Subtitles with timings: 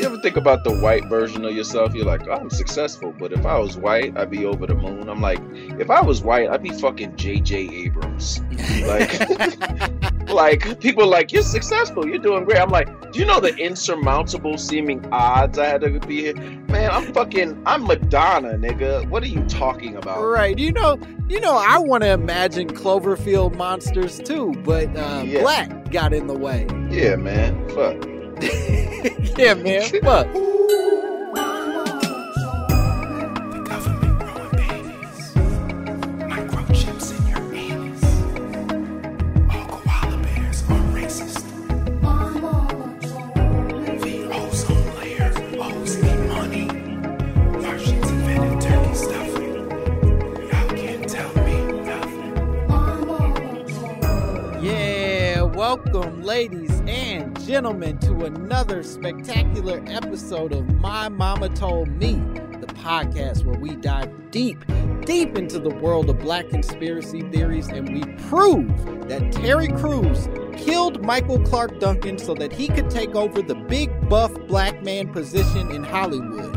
[0.00, 1.94] You ever think about the white version of yourself?
[1.94, 5.10] You're like, oh, I'm successful, but if I was white, I'd be over the moon.
[5.10, 5.40] I'm like,
[5.78, 7.68] if I was white, I'd be fucking J.J.
[7.84, 8.40] Abrams.
[8.86, 12.58] Like, like people are like, you're successful, you're doing great.
[12.58, 16.34] I'm like, do you know the insurmountable seeming odds I had to be here?
[16.34, 19.06] Man, I'm fucking, I'm Madonna, nigga.
[19.10, 20.22] What are you talking about?
[20.22, 20.58] Right.
[20.58, 20.98] You know,
[21.28, 25.42] you know, I want to imagine Cloverfield monsters too, but uh, Yeah.
[25.42, 26.66] black got in the way.
[26.88, 27.68] Yeah, man.
[27.68, 28.06] Fuck.
[28.42, 29.82] Yeah, man.
[30.02, 30.26] Fuck.
[54.62, 56.69] Yeah, welcome, ladies
[57.50, 62.12] gentlemen, to another spectacular episode of My Mama Told Me,
[62.60, 64.64] the podcast where we dive deep,
[65.04, 68.68] deep into the world of black conspiracy theories and we prove
[69.08, 74.08] that Terry Crews killed Michael Clarke Duncan so that he could take over the big
[74.08, 76.54] buff black man position in Hollywood.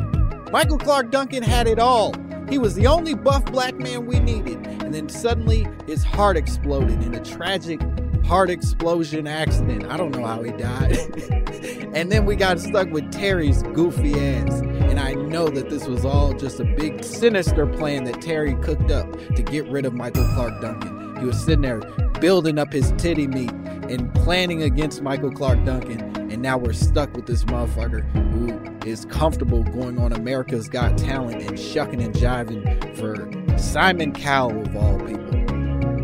[0.51, 2.13] Michael Clarke Duncan had it all.
[2.47, 4.63] He was the only buff black man we needed.
[4.67, 7.81] And then suddenly his heart exploded in a tragic
[8.25, 9.85] heart explosion accident.
[9.85, 10.97] I don't know how he died.
[11.93, 14.61] and then we got stuck with Terry's goofy ass.
[14.61, 18.91] And I know that this was all just a big sinister plan that Terry cooked
[18.91, 21.17] up to get rid of Michael Clarke Duncan.
[21.19, 21.79] He was sitting there
[22.19, 23.51] building up his titty meat
[23.89, 26.01] and planning against Michael Clarke Duncan.
[26.31, 28.01] And now we're stuck with this motherfucker
[28.31, 34.61] who is comfortable going on America's Got Talent and shucking and jiving for Simon Cowell
[34.61, 35.42] of all people.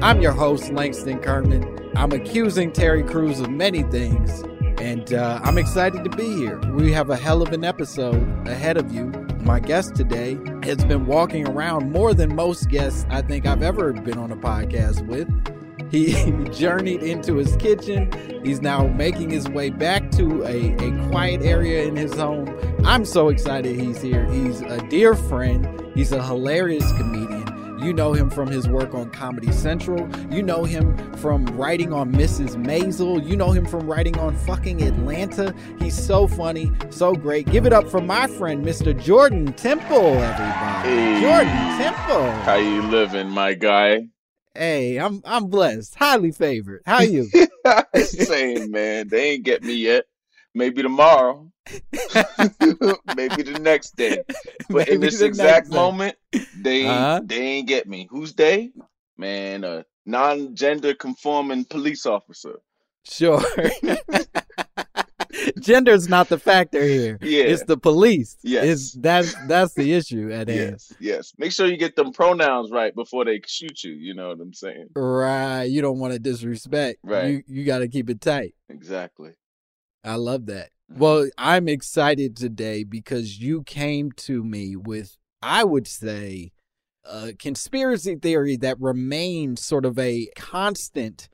[0.01, 1.91] I'm your host, Langston Kerman.
[1.97, 4.43] I'm accusing Terry Crews of many things,
[4.79, 6.57] and uh, I'm excited to be here.
[6.71, 9.07] We have a hell of an episode ahead of you.
[9.41, 13.91] My guest today has been walking around more than most guests I think I've ever
[13.91, 15.27] been on a podcast with.
[15.91, 16.13] He
[16.57, 18.09] journeyed into his kitchen.
[18.41, 22.47] He's now making his way back to a, a quiet area in his home.
[22.85, 24.23] I'm so excited he's here.
[24.31, 25.91] He's a dear friend.
[25.93, 27.38] He's a hilarious comedian.
[27.81, 30.09] You know him from his work on Comedy Central.
[30.29, 32.55] You know him from writing on Mrs.
[32.57, 33.25] Maisel.
[33.25, 35.55] You know him from writing on fucking Atlanta.
[35.79, 37.49] He's so funny, so great.
[37.49, 38.99] Give it up for my friend, Mr.
[39.01, 40.89] Jordan Temple, everybody.
[40.89, 41.21] Hey.
[41.21, 42.31] Jordan Temple.
[42.43, 44.07] How you living, my guy?
[44.53, 46.81] Hey, I'm I'm blessed, highly favored.
[46.85, 47.29] How you?
[47.95, 49.07] Same, man.
[49.07, 50.03] They ain't get me yet.
[50.53, 51.49] Maybe tomorrow.
[53.15, 54.23] Maybe the next day.
[54.69, 55.75] But in this exact next day.
[55.75, 56.15] moment,
[56.61, 57.21] they Uh-huh.
[57.25, 58.07] they ain't get me.
[58.11, 58.71] Who's they?
[59.17, 62.59] Man, a non-gender conforming police officer.
[63.05, 63.41] Sure.
[65.59, 67.17] Gender's not the factor here.
[67.21, 67.43] Yeah.
[67.43, 68.37] It's the police.
[68.43, 68.65] Yes.
[68.65, 70.71] It's that's that's the issue at hand.
[70.71, 71.33] Yes, yes.
[71.37, 73.91] Make sure you get them pronouns right before they shoot you.
[73.93, 74.89] You know what I'm saying?
[74.95, 75.63] Right.
[75.65, 76.99] You don't want to disrespect.
[77.03, 77.27] Right.
[77.27, 78.53] You you gotta keep it tight.
[78.69, 79.31] Exactly.
[80.03, 80.69] I love that.
[80.91, 86.51] Well, I'm excited today because you came to me with, I would say,
[87.03, 91.29] a conspiracy theory that remains sort of a constant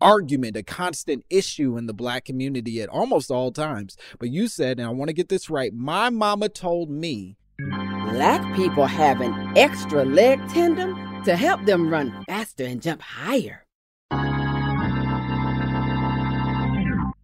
[0.00, 3.96] argument, a constant issue in the black community at almost all times.
[4.18, 8.54] But you said, and I want to get this right, my mama told me, Black
[8.54, 13.64] people have an extra leg tendon to help them run faster and jump higher.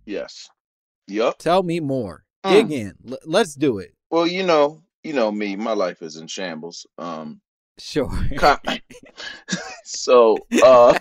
[0.04, 0.48] Yes.
[1.12, 1.38] Yup.
[1.38, 2.24] tell me more.
[2.44, 2.50] Mm.
[2.50, 2.92] Dig in.
[3.10, 3.94] L- let's do it.
[4.10, 5.56] Well, you know, you know me.
[5.56, 6.86] My life is in shambles.
[6.98, 7.40] Um.
[7.78, 8.10] Sure.
[9.84, 10.98] so, uh,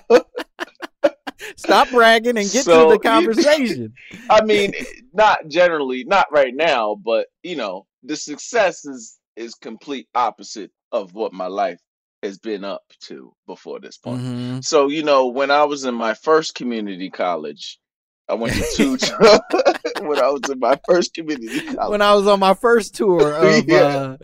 [1.58, 3.94] Stop bragging and get So- to the conversation.
[4.30, 4.74] I mean,
[5.14, 11.14] not generally, not right now, but you know, the success is is complete opposite of
[11.14, 11.80] what my life
[12.22, 14.22] has been up to before this point.
[14.22, 14.64] Mhm.
[14.64, 17.80] So, you know, when I was in my first community college,
[18.30, 18.98] I went to two.
[20.08, 23.34] when I was in my first community college, when I was on my first tour
[23.34, 23.78] of Yeah.
[23.80, 24.18] uh,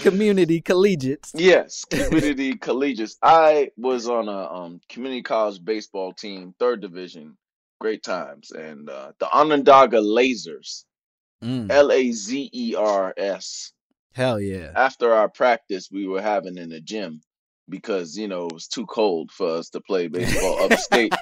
[0.00, 1.32] community collegiates.
[1.34, 3.16] yes, community collegiates.
[3.22, 7.36] I was on a um, community college baseball team, third division.
[7.80, 10.84] Great times, and uh, the Onondaga Lazers,
[11.42, 13.72] Mm, L A Z E R S.
[14.14, 14.70] hell yeah.
[14.74, 17.20] After our practice, we were having in the gym
[17.68, 21.12] because you know it was too cold for us to play baseball upstate,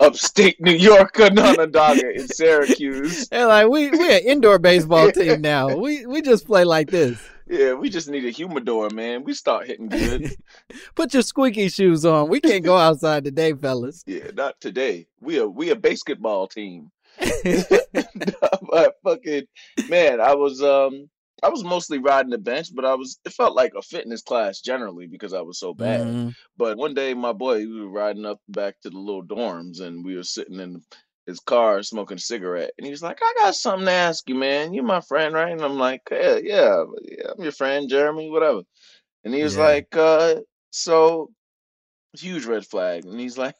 [0.00, 3.28] upstate New York, or Onondaga in Syracuse.
[3.28, 5.76] They're like, we we an indoor baseball team now.
[5.76, 7.20] We we just play like this.
[7.46, 9.24] Yeah, we just need a humidor, man.
[9.24, 10.36] We start hitting good.
[10.94, 12.28] Put your squeaky shoes on.
[12.28, 14.04] We can't go outside today, fellas.
[14.10, 15.06] Yeah, not today.
[15.20, 16.90] We a we a basketball team.
[17.18, 19.46] but fucking
[19.88, 21.10] man, I was um
[21.42, 24.60] I was mostly riding the bench, but I was it felt like a fitness class
[24.60, 26.00] generally because I was so bad.
[26.02, 26.34] Mhm.
[26.56, 30.04] But one day my boy we were riding up back to the little dorms and
[30.04, 30.82] we were sitting in
[31.26, 34.34] his car smoking a cigarette and he was like, I got something to ask you,
[34.34, 34.74] man.
[34.74, 35.52] You my friend, right?
[35.52, 38.62] And I'm like, Yeah, yeah, yeah I'm your friend, Jeremy, whatever.
[39.24, 39.64] And he was Yeah.
[39.64, 40.36] like, uh,
[40.70, 41.30] so
[42.14, 43.04] huge red flag.
[43.04, 43.56] And he's like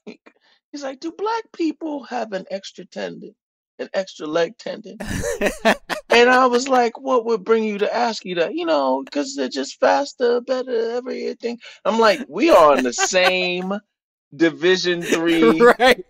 [0.72, 3.34] he's like, Do black people have an extra tendon?
[3.78, 4.98] An extra leg tendon?
[6.12, 8.54] And I was like, what would bring you to ask you that?
[8.54, 11.58] You know, because they're just faster, better, everything.
[11.84, 13.74] I'm like, we are in the same
[14.34, 16.04] Division Three right.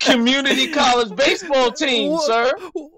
[0.00, 2.52] community college baseball team, Wha- sir.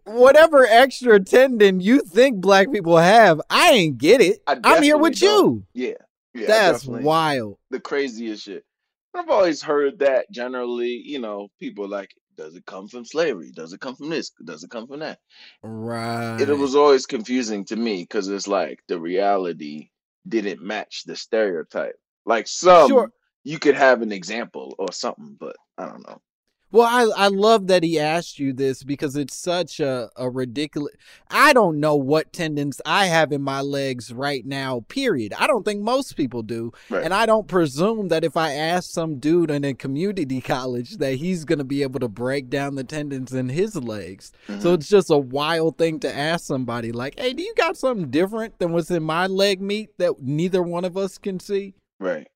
[0.04, 4.42] Whatever extra tendon you think black people have, I ain't get it.
[4.46, 5.64] I'm here with don't.
[5.74, 5.88] you.
[5.88, 5.94] Yeah,
[6.34, 7.58] yeah, That's wild.
[7.70, 8.64] the craziest shit.
[9.14, 13.50] I've always heard that generally, you know, people like, does it come from slavery?
[13.52, 14.30] Does it come from this?
[14.44, 15.18] Does it come from that?
[15.62, 16.40] Right.
[16.40, 19.90] it was always confusing to me because it's like the reality
[20.28, 21.96] didn't match the stereotype.
[22.26, 23.10] Like some, Sure.
[23.44, 26.20] you could have an example or something, but I don't know.
[26.74, 30.92] Well, I I love that he asked you this because it's such a, a ridiculous.
[31.30, 35.34] I don't know what tendons I have in my legs right now, period.
[35.38, 36.72] I don't think most people do.
[36.90, 37.04] Right.
[37.04, 41.14] And I don't presume that if I ask some dude in a community college that
[41.14, 44.32] he's going to be able to break down the tendons in his legs.
[44.48, 44.74] So Mhm.
[44.74, 48.58] it's just a wild thing to ask somebody like, hey, do you got something different
[48.58, 51.74] than what's in my leg meat that neither one of us can see?
[52.00, 52.26] right.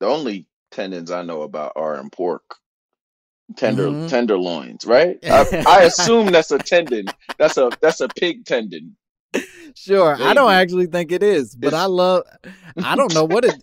[0.00, 2.56] The only tendons I know about are in pork.
[3.56, 4.08] Tender Mhm.
[4.08, 5.18] tenderloins, right?
[5.24, 7.06] I, I assume that's a tendon.
[7.38, 8.96] That's a that's a pig tendon.
[9.74, 10.16] Sure.
[10.20, 12.24] I don't actually think it is, but It's- I love,
[12.82, 13.54] I don't know what it,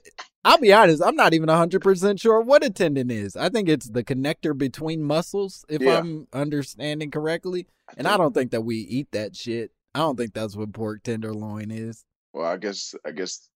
[0.45, 3.35] I'll be honest, I'm not even 100% sure what a tendon is.
[3.35, 5.97] I think it's the connector between muscles, if Yeah.
[5.97, 7.65] I'm understanding correctly.
[7.97, 9.71] And I don't think that we eat that shit.
[9.95, 12.05] I don't think that's what pork tenderloin is.
[12.33, 13.49] Well, I guess I guess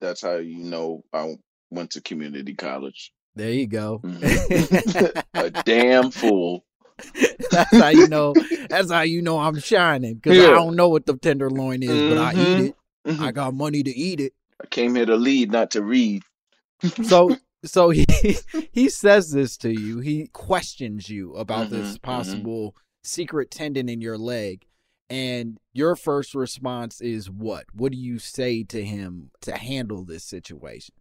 [0.00, 1.36] that's how you know I
[1.70, 3.12] went to community college.
[3.36, 4.00] There you go.
[4.04, 5.22] Mhm.
[5.34, 6.64] a damn fool.
[7.50, 8.34] that's how you know.
[8.70, 12.18] That's how you know I'm shining because I don't know what the tenderloin is, but
[12.18, 12.66] I eat Mhm.
[12.68, 12.74] it.
[13.06, 13.20] Mhm.
[13.20, 14.32] I got money to eat it.
[14.62, 16.22] I came here to lead, not to read.
[17.02, 18.04] so so he
[18.72, 22.02] he says this to you he questions you about this Mhm, mhm.
[22.02, 24.66] possible secret tendon in your leg
[25.08, 30.24] and your first response is what what do you say to him to handle this
[30.24, 30.94] situation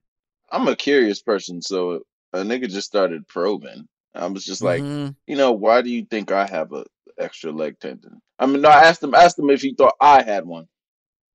[0.51, 3.87] I'm a curious person, so a nigga just started probing.
[4.15, 5.15] I was just like, Mhm.
[5.27, 6.85] you know, why do you think I have a
[7.17, 8.21] extra leg tendon?
[8.39, 10.67] I mean, no, I asked him, asked him if he thought I had one.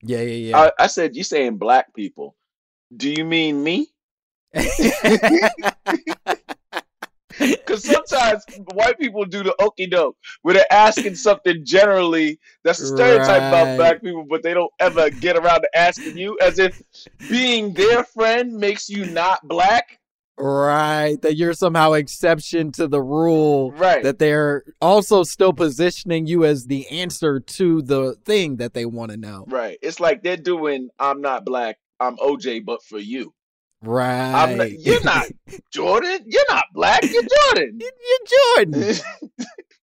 [0.03, 2.37] yeah yeah yeah I, I said, you saying black people?
[2.97, 3.89] Do you mean me?
[7.39, 12.87] Because sometimes white people do the okey doke where they're asking something generally that's a
[12.87, 13.49] stereotype Right.
[13.49, 16.81] about black people, but they don't ever get around to asking you as if
[17.29, 20.01] being their friend makes you not black.
[20.41, 23.73] Right, that you're somehow exception to the rule.
[23.73, 24.03] Right.
[24.03, 29.11] That they're also still positioning you as the answer to the thing that they want
[29.11, 29.45] to know.
[29.49, 29.79] Right.
[29.83, 33.35] It's like they're doing I'm not black, I'm OJ, but for you.
[33.83, 34.33] Right.
[34.33, 35.27] I'm not, you're not
[35.73, 36.21] Jordan.
[36.27, 37.79] You're not black, you're Jordan.
[37.81, 38.95] You- You're Jordan.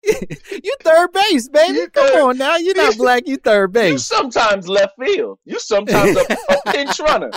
[0.62, 1.78] you third base, baby.
[1.78, 2.56] You Come third- on now.
[2.56, 3.22] You're not black.
[3.26, 3.92] You third base.
[3.92, 5.38] You sometimes left field.
[5.44, 7.30] You sometimes a, a pinch runner.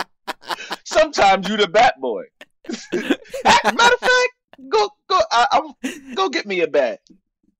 [0.84, 2.24] Sometimes you the bat boy.
[2.92, 4.32] Matter of fact,
[4.68, 7.00] go go I, I'm, go get me a bat.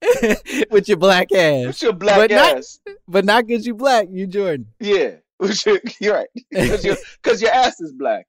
[0.71, 2.79] With your black ass, What's your black But not- ass?
[3.09, 4.07] but not because you black.
[4.11, 4.67] You Jordan.
[4.81, 5.17] Yeah,
[5.67, 6.29] your- you're right.
[6.51, 6.97] Because your,
[7.41, 8.27] your ass is black.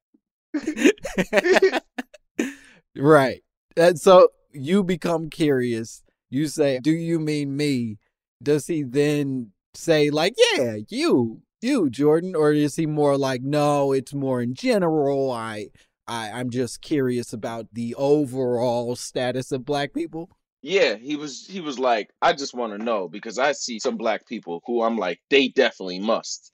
[2.96, 3.44] Right.
[3.78, 6.04] And so you become curious.
[6.30, 7.98] You say, "Do you mean me?"
[8.42, 13.92] Does he then say like, "Yeah, you, you, Jordan," or is he more like, "No,
[13.92, 15.32] it's more in general.
[15.32, 15.68] I,
[16.10, 20.30] I, I'm just curious about the overall status of black people."
[20.62, 23.96] Yeah, he was he was like, I just want to know because I see some
[23.96, 26.52] black people who I'm like, they definitely must.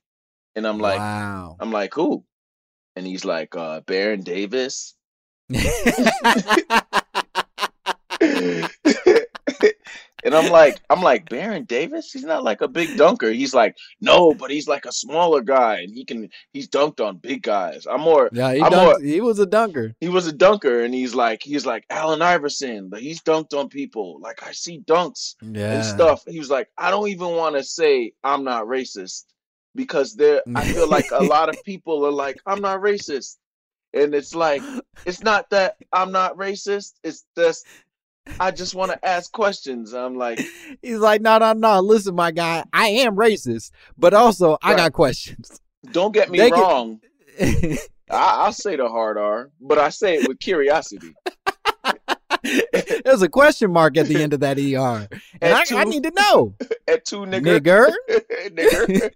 [0.55, 1.57] And I'm like, wow.
[1.59, 2.23] I'm like, who?
[2.95, 4.95] And he's like, uh, Baron Davis.
[10.25, 12.11] and I'm like, I'm like, Baron Davis?
[12.11, 13.31] He's not like a big dunker.
[13.31, 17.17] He's like, no, but he's like a smaller guy and he can he's dunked on
[17.17, 17.85] big guys.
[17.89, 19.95] I'm more yeah, he, dunked- more- he was a dunker.
[20.01, 23.69] he was a dunker and he's like he's like Allen Iverson, but he's dunked on
[23.69, 24.19] people.
[24.19, 25.75] Like I see dunks Yeah.
[25.75, 26.23] and stuff.
[26.27, 29.23] He was like, I don't even want to say I'm not racist
[29.75, 33.37] because there I feel like a lot of people are like, I'm not racist.
[33.93, 34.61] And it's like
[35.05, 37.65] it's not that I'm not racist, it's just
[38.39, 39.93] I just want to ask questions.
[39.93, 40.39] I'm like,
[40.81, 41.79] He's like, no, no, no.
[41.79, 45.59] Listen, my guy, I am racist, but also I got questions.
[45.91, 46.99] don't get me They wrong.
[47.39, 47.77] I,
[48.09, 51.13] I'll say the hard R, but I say it with curiosity.
[53.03, 55.07] There's a question mark at the end of that ER.
[55.41, 56.55] And I, At I need to know.
[56.87, 57.59] At two nigger.
[57.61, 57.91] Nigger.
[58.51, 59.11] nigger.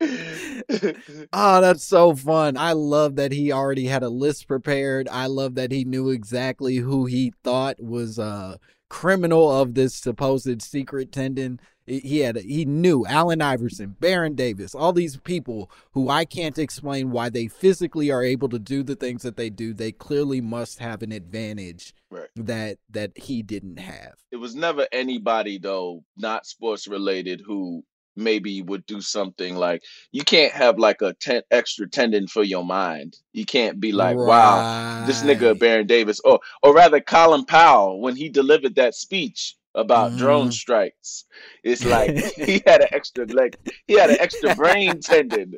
[0.00, 2.56] Oh, that's so fun.
[2.56, 5.08] I love that he already had a list prepared.
[5.10, 10.62] I love that he knew exactly who he thought was a criminal of this supposed
[10.62, 11.60] secret tendon.
[11.86, 16.58] He he had he knew Allen Iverson, Baron Davis, all these people who I can't
[16.58, 19.72] explain why they physically are able to do the things that they do.
[19.72, 22.28] They clearly must have an advantage Right.
[22.36, 24.14] that that he didn't have.
[24.32, 27.84] it was never anybody though, not sports related, who
[28.18, 29.82] maybe would do something like
[30.12, 33.16] you can't have like a ten, extra tendon for your mind.
[33.32, 34.66] You can't be like, wow,
[34.98, 40.16] this nigga Baron Davis, or or rather Colin Powell when he delivered that speech about
[40.16, 40.52] drone Mhm.
[40.52, 41.24] strikes.
[41.62, 43.54] It's like he had an extra leg,
[43.86, 45.54] he had an extra brain tendon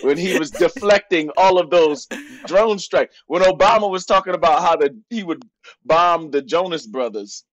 [0.00, 2.08] when he was deflecting all of those
[2.46, 3.16] drone strikes.
[3.26, 5.42] When Obama was talking about how the he would
[5.84, 7.44] bomb the Jonas brothers.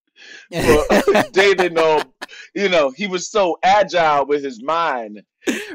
[0.52, 0.86] Well,
[1.34, 2.02] they didn't know,
[2.56, 5.24] you know, he was so agile with his mind.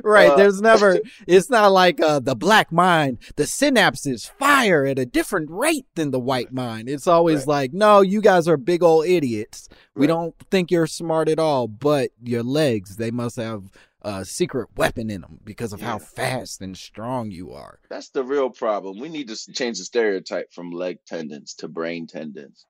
[0.05, 4.97] right Uh, there's never it's not like uh the black mind the synapses fire at
[4.97, 7.49] a different rate than the white mind it's always Right.
[7.49, 11.67] like no you guys are big old idiots we don't think you're smart at all
[11.67, 13.65] but your legs they must have
[14.03, 18.23] a secret weapon in them because of how fast and strong you are That's the
[18.23, 19.01] real problem.
[19.01, 22.67] We need to change the stereotype from leg tendons to brain tendons.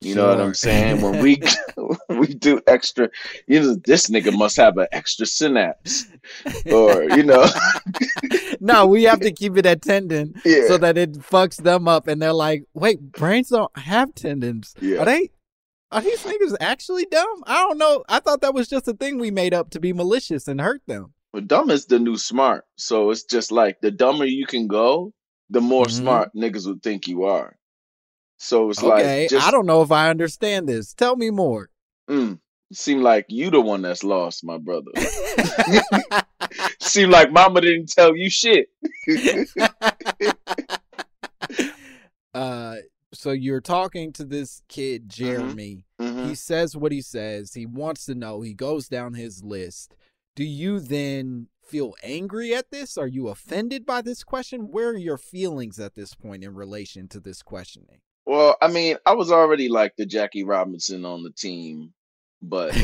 [0.00, 1.00] You know what I'm saying?
[1.00, 1.42] When we
[2.06, 3.08] when we do extra,
[3.48, 6.06] you know, this nigga must have an extra synapse,
[6.72, 7.44] or you know,
[8.60, 12.06] no we have to keep it at tendon yeah, so that it fucks them up
[12.08, 14.98] and they're like wait brains don't have tendons Yeah.
[14.98, 15.30] are they
[15.90, 19.18] are these niggas actually dumb i don't know i thought that was just a thing
[19.18, 22.64] we made up to be malicious and hurt them but dumb is the new smart.
[22.76, 25.12] So it's just like the dumber you can go,
[25.50, 25.90] the more Mhm.
[25.90, 27.57] smart niggas would think you are.
[28.38, 30.94] So it's okay like, just, i don't know if i understand this.
[30.94, 31.68] Tell me more.
[32.08, 32.38] Mm,
[32.72, 34.92] seem like you the one that's lost, my brother.
[36.80, 38.68] seem like mama didn't tell you shit.
[42.34, 42.76] uh
[43.12, 45.84] so you're talking to this kid jeremy.
[46.00, 46.28] Mhm.
[46.28, 47.54] he says what he says.
[47.54, 48.42] He wants to know.
[48.42, 49.96] He goes down his list.
[50.36, 52.96] Do you then feel angry at this?
[52.96, 54.70] Are you offended by this question?
[54.70, 58.98] Where are your feelings at this point in relation to this questioning Well, I mean,
[59.06, 61.94] I was already like the Jackie Robinson on the team,
[62.42, 62.76] but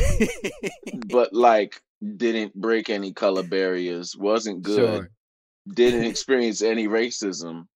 [1.07, 1.79] but like
[2.17, 5.09] didn't break any color barriers, wasn't good, Sure.
[5.71, 7.67] didn't experience any racism.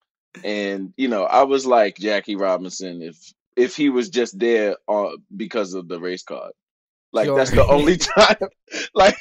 [0.43, 3.17] And you know, I was like Jackie Robinson if
[3.55, 6.53] if he was just there uh, because of the race card.
[7.13, 7.37] Like Sure.
[7.37, 8.49] that's the only time.
[8.95, 9.15] like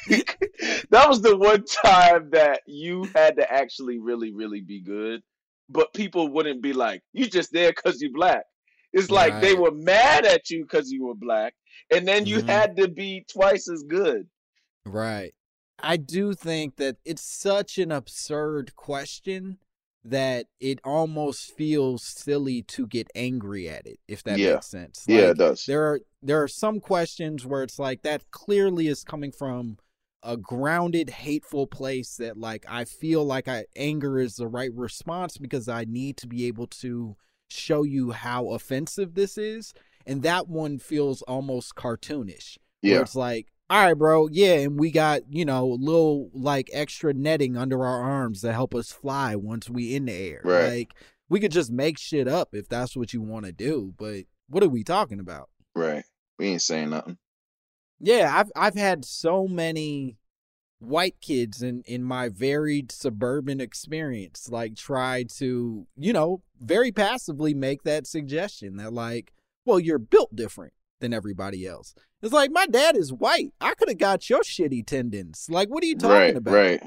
[0.89, 5.21] that was the one time that you had to actually really, really be good.
[5.69, 8.43] But people wouldn't be like, "You just there because you black."
[8.91, 11.53] It's like they were mad at you because you were black,
[11.91, 12.47] and then you Mhm.
[12.47, 14.27] had to be twice as good.
[14.85, 15.33] Right.
[15.77, 19.59] I do think that it's such an absurd question
[20.03, 24.53] that it almost feels silly to get angry at it, if that Yeah.
[24.55, 25.05] makes sense.
[25.07, 25.65] yeah, it does.
[25.65, 29.77] there are there are some questions where it's like that clearly is coming from
[30.23, 35.37] a grounded hateful place that like I feel like I anger is the right response
[35.37, 37.15] because I need to be able to
[37.49, 39.73] show you how offensive this is
[40.05, 44.91] and that one feels almost cartoonish Yeah, it's like all right bro yeah and we
[44.91, 49.35] got you know a little like extra netting under our arms to help us fly
[49.35, 50.69] once we in the air Right.
[50.69, 50.93] like
[51.29, 54.63] we could just make shit up if that's what you want to do but what
[54.63, 56.03] are we talking about right.
[56.37, 57.17] We ain't saying nothing.
[57.99, 60.17] Yeah, I've I've had so many
[60.79, 67.53] white kids in in my varied suburban experience like try to, you know, very passively
[67.53, 69.33] make that suggestion that like,
[69.65, 71.93] well, you're built different than everybody else.
[72.21, 73.53] It's like my dad is white.
[73.61, 75.47] I could have got your shitty tendons.
[75.49, 76.53] Like, what are you talking Right, about?
[76.53, 76.83] right.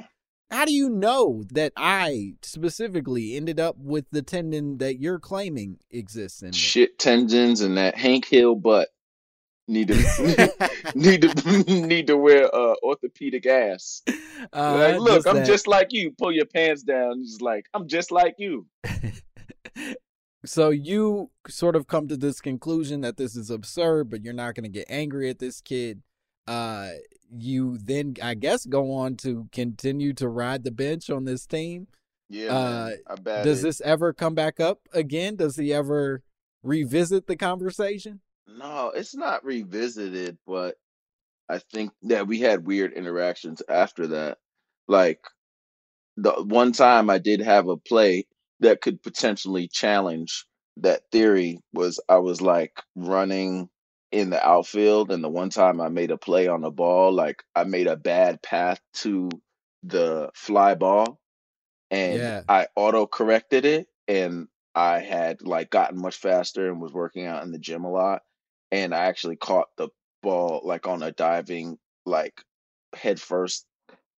[0.50, 5.78] How do you know that I specifically ended up with the tendon that you're claiming
[5.90, 6.56] exists in me?
[6.56, 8.88] Shit tendons and that Hank Hill butt
[9.68, 9.94] need to
[10.94, 14.02] need to need to wear uh orthopedic ass.
[14.52, 16.10] Uh, like, look, I'm that- just like you.
[16.12, 17.22] Pull your pants down.
[17.24, 18.66] Just like I'm just like you.
[20.44, 24.54] so you sort of come to this conclusion that this is absurd, but you're not
[24.54, 26.02] going to get angry at this kid.
[26.48, 26.90] Uh,
[27.34, 31.86] you then, I guess, go on to continue to ride the bench on this team.
[32.28, 33.44] Yeah, Uh, I bet.
[33.44, 33.68] Does it.
[33.68, 35.36] this ever come back up again?
[35.36, 36.22] Does he ever
[36.62, 38.20] revisit the conversation?
[38.46, 40.76] No, it's not revisited, but
[41.48, 44.38] I think that we had weird interactions after that.
[44.88, 45.20] Like
[46.16, 48.26] the one time I did have a play
[48.60, 50.46] that could potentially challenge
[50.78, 53.68] that theory was I was like running
[54.12, 57.42] in the outfield and the one time I made a play on the ball, like
[57.56, 59.30] I made a bad path to
[59.84, 61.20] the fly ball
[61.90, 62.42] and Yeah.
[62.48, 67.42] I auto corrected it and I had like gotten much faster and was working out
[67.44, 68.22] in the gym a lot
[68.72, 69.90] and I actually caught the
[70.22, 72.42] ball like on a diving like
[72.96, 73.66] head first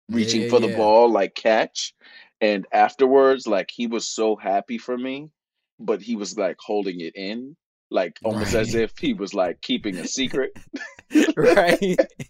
[0.10, 0.76] Yeah, reaching yeah, for the yeah.
[0.78, 1.94] ball like catch
[2.42, 5.30] and afterwards like he was so happy for me
[5.80, 7.58] but he was like holding it in
[7.93, 10.51] like almost as if he was like keeping a secret
[11.38, 11.79] right?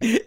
[0.01, 0.19] like,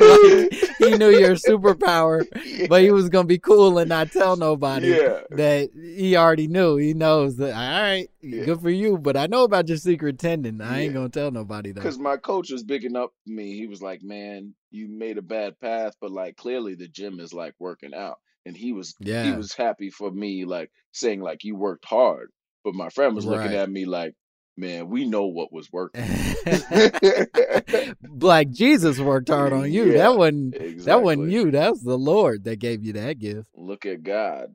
[0.78, 2.24] he knew your superpower,
[2.68, 6.76] but he was gonna be cool and not tell nobody yeah that he already knew.
[6.76, 7.52] He knows that.
[7.52, 8.44] All right, Yeah.
[8.46, 10.60] good for you, but I know about your secret tendon.
[10.60, 11.80] I ain't gonna tell nobody though.
[11.82, 15.58] because my coach was bigging up me he was like man you made a bad
[15.60, 19.52] path but like clearly the gym is like working out and he was he was
[19.54, 22.30] happy for me like saying like you worked hard
[22.64, 23.54] but my friend was looking Right.
[23.56, 24.14] at me like
[24.58, 26.04] man we know what was working
[28.02, 29.92] Black Jesus worked hard on you.
[29.92, 31.50] Yeah, that wasn't that wasn't you.
[31.50, 33.48] That was the Lord that gave you that gift.
[33.54, 34.54] look at God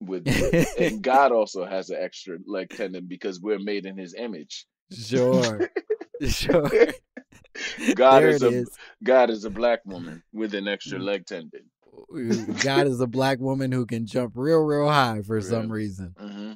[0.00, 0.26] with
[0.76, 4.66] and God also has an extra leg tendon because we're made in his image.
[4.90, 5.70] Sure.
[6.26, 6.70] sure.
[7.94, 8.70] God is a is.
[9.02, 11.04] God is a black woman with an extra Mm.
[11.04, 11.62] leg tendon.
[12.62, 16.14] God is a black woman who can jump real, real high for some reason.
[16.18, 16.52] hmm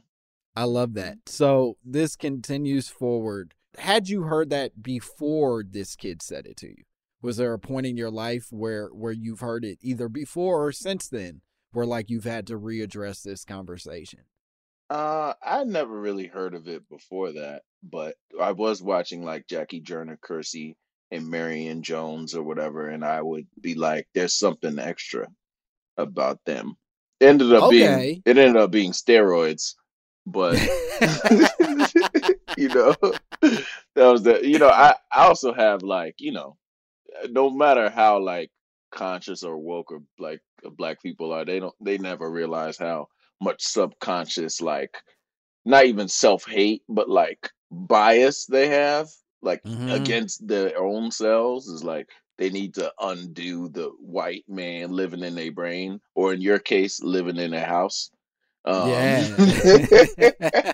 [0.57, 1.19] I love that.
[1.27, 3.55] So this continues forward.
[3.79, 6.85] Had you heard that before this kid said it to you?
[7.23, 10.73] Was there a point in your life where where you've heard it either before or
[10.73, 11.43] since then,
[11.73, 14.21] where like you've had to readdress this conversation?
[14.89, 19.81] Uh, I never really heard of it before that, but I was watching like Jackie
[19.81, 20.77] Joyner Kersee
[21.11, 25.29] and Marion Jones or whatever, and I would be like, "There's something extra
[25.97, 26.77] about them."
[27.21, 27.71] It ended up Okay.
[27.71, 29.75] being it ended up being steroids,
[30.27, 30.61] but
[32.57, 32.95] you know
[33.43, 36.57] that was the you know I I also have like you know
[37.31, 38.51] no matter how like
[38.93, 40.41] conscious or woke or like
[40.77, 43.09] black people are, they don't they never realize how
[43.41, 44.97] much subconscious like
[45.65, 49.09] not even self-hate but like bias they have
[49.43, 49.91] like Mhm.
[49.95, 52.09] against their own selves is like
[52.39, 57.03] they need to undo the white man living in their brain or in your case
[57.03, 58.11] living in their house
[58.67, 59.27] um, Yeah.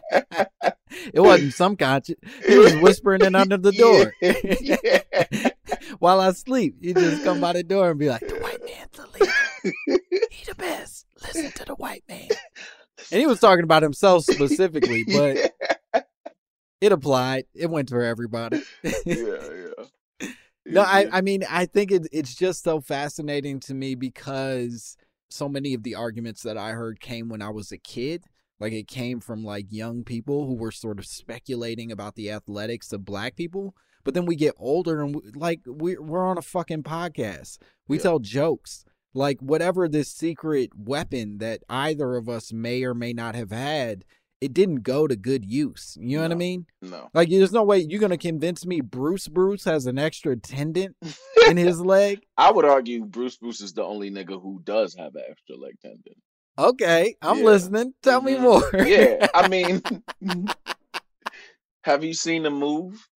[1.14, 2.16] it wasn't some conscious.
[2.46, 4.14] He was whispering it under the door.
[4.60, 5.48] Yeah.
[5.98, 8.90] While I sleep, he just come by the door and be like, "The white man's
[8.92, 10.22] the leader.
[10.30, 11.06] He the best.
[11.22, 12.28] Listen to the white man."
[13.10, 15.52] And he was talking about himself specifically, but
[16.80, 17.44] It applied.
[17.54, 18.62] It went for everybody.
[18.82, 20.28] yeah, yeah.
[20.66, 24.96] No, I, I mean, I think it, it's just so fascinating to me because
[25.32, 28.24] so many of the arguments that I heard came when I was a kid.
[28.60, 32.92] Like it came from like young people who were sort of speculating about the athletics
[32.92, 33.74] of black people.
[34.04, 37.58] But then we get older and we, like we, we're on a fucking podcast.
[37.88, 38.02] We Yeah.
[38.04, 38.84] tell jokes.
[39.14, 44.04] Like whatever this secret weapon that either of us may or may not have had,
[44.42, 45.96] it didn't go to good use.
[46.00, 46.66] You know what I mean?
[46.82, 47.08] no.
[47.14, 50.94] Like, there's no way you're gonna convince me Bruce Bruce has an extra tendon
[51.48, 52.20] in his leg.
[52.36, 55.74] I would argue Bruce Bruce is the only nigga who does have an extra leg
[55.80, 56.14] tendon.
[56.58, 57.44] Okay, I'm Yeah.
[57.44, 57.94] listening.
[58.02, 58.42] Tell me Mhm.
[58.42, 58.84] more.
[58.84, 59.82] Yeah, I mean,
[61.84, 63.08] have you seen him move?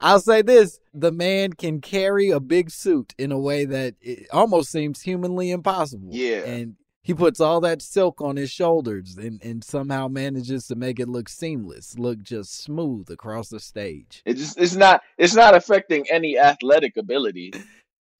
[0.00, 4.26] I'll say this: the man can carry a big suit in a way that it
[4.32, 6.10] almost seems humanly impossible.
[6.12, 6.44] Yeah.
[6.44, 11.00] and he puts all that silk on his shoulders and, and somehow manages to make
[11.00, 14.22] it look seamless, look just smooth across the stage.
[14.24, 17.52] It just it's not it's not affecting any athletic ability.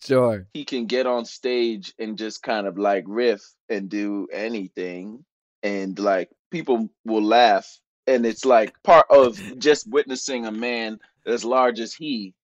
[0.02, 0.46] Sure.
[0.54, 5.26] He can get on stage and just kind of like riff and do anything,
[5.62, 11.44] and like people will laugh, and it's like part of just witnessing a man as
[11.44, 12.34] large as he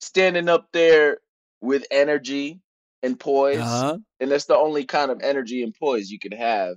[0.00, 1.18] standing up there
[1.62, 2.60] with energy
[3.02, 3.58] and poise.
[3.58, 3.98] Uh-huh.
[4.20, 6.76] And that's the only kind of energy and poise you could have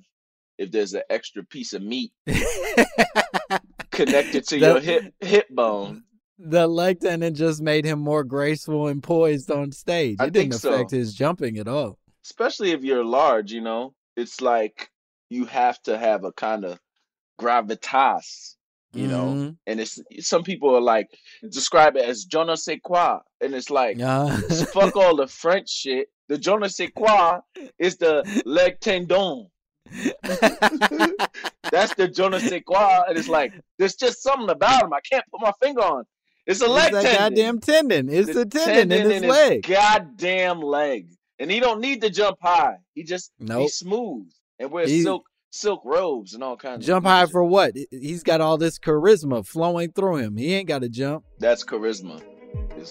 [0.58, 2.12] if there's an extra piece of meat
[3.92, 6.04] connected to your hip hip bone.
[6.38, 10.18] the leg tendon just made him more graceful and poised on stage.
[10.20, 10.74] It I didn't think so.
[10.74, 11.98] affect his jumping at all.
[12.24, 14.90] Especially if you're large, you know, it's like
[15.30, 16.80] you have to have a kind of
[17.40, 18.56] gravitas,
[18.94, 19.26] you know.
[19.34, 19.58] Mhm.
[19.68, 21.10] And it's some people are like
[21.50, 24.38] describe it as je ne sais quoi, and it's like Uh,
[24.74, 26.10] fuck all the French shit.
[26.28, 27.40] The je ne sais quoi
[27.80, 29.48] is the leg tendon.
[31.72, 35.00] That's the je ne sais quoi, and it's like there's just something about him I
[35.02, 36.06] can't put my finger on.
[36.46, 37.16] It's a It's leg tendon.
[37.18, 38.10] goddamn tendon.
[38.10, 39.68] It's the, tendon, in his in leg.
[39.68, 41.08] goddamn leg,
[41.40, 42.76] and he don't need to jump high.
[42.96, 43.62] He just Nope.
[43.64, 44.28] he's smooth
[44.60, 46.86] and wears He- silk silk robes and all kinds.
[46.86, 47.76] Jump high for what?
[47.92, 50.38] He's got all this charisma flowing through him.
[50.38, 51.24] He ain't got to jump.
[51.40, 52.22] that's charisma.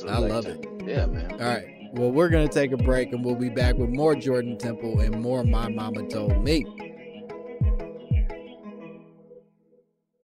[0.08, 0.64] I love it.
[0.86, 1.32] Yeah, man.
[1.32, 1.64] All right.
[1.92, 5.20] Well, we're to take a break and we'll be back with more Jordan Temple and
[5.20, 6.64] more My Mama Told Me.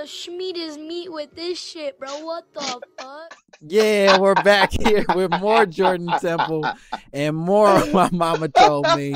[0.00, 2.24] To schmeat his meat with this shit, bro.
[2.24, 3.36] What the fuck?
[3.60, 6.64] Yeah, we're back here with more Jordan Temple
[7.12, 9.14] and more my mama told me.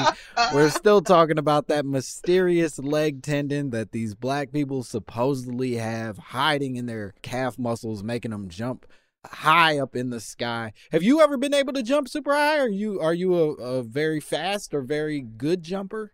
[0.53, 6.77] We're still talking about that mysterious leg tendon that these black people supposedly have hiding
[6.77, 8.85] in their calf muscles, making them jump
[9.25, 10.75] high up in the sky.
[10.92, 12.59] Have you ever been able to jump super high?
[12.59, 16.12] Are you are you a, a very fast or very good jumper?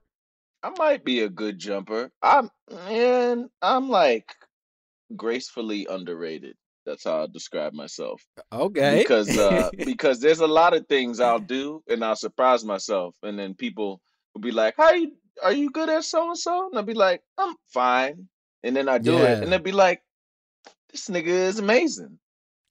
[0.63, 2.13] I might be a good jumper.
[2.23, 4.37] I'm man, I'm like
[5.17, 6.57] gracefully underrated.
[6.87, 8.23] That's how I describe myself.
[8.53, 8.99] Okay.
[8.99, 13.39] Because uh because there's a lot of things I'll do and I'll surprise myself and
[13.39, 14.01] then people
[14.35, 16.69] will be like, How you are you good at so and so?
[16.69, 18.29] And I'll be like, I'm fine.
[18.63, 19.25] And then I do Yeah.
[19.25, 20.03] it and they'll be like,
[20.91, 22.19] This nigga is amazing.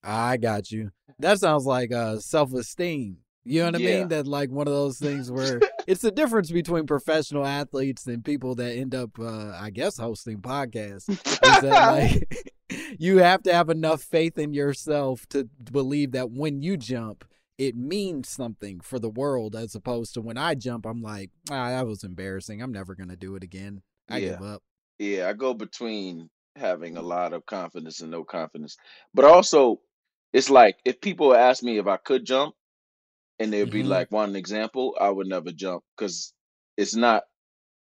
[0.04, 0.91] I got you.
[1.19, 3.17] That sounds like uh self-esteem.
[3.45, 3.97] You know what I Yeah.
[3.97, 4.08] mean?
[4.10, 8.56] That like one of those things where it's the difference between professional athletes and people
[8.56, 11.10] that end up uh I guess hosting podcasts.
[11.41, 12.52] Is that like
[12.99, 17.25] you have to have enough faith in yourself to believe that when you jump
[17.58, 21.69] it means something for the world as opposed to when I jump I'm like, ah,
[21.69, 22.62] that was embarrassing.
[22.62, 23.82] I'm never going to do it again.
[24.10, 24.30] I Yeah.
[24.32, 24.62] give up.
[24.99, 28.78] Yeah, I go between having a lot of confidence and no confidence.
[29.13, 29.80] But also,
[30.34, 32.54] it's like if people ask me if I could jump
[33.39, 33.88] and they'd be Mhm.
[33.88, 36.34] like, want an example, I would never jump because
[36.78, 37.23] it's not,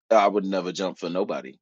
[0.10, 1.60] I would never jump for nobody.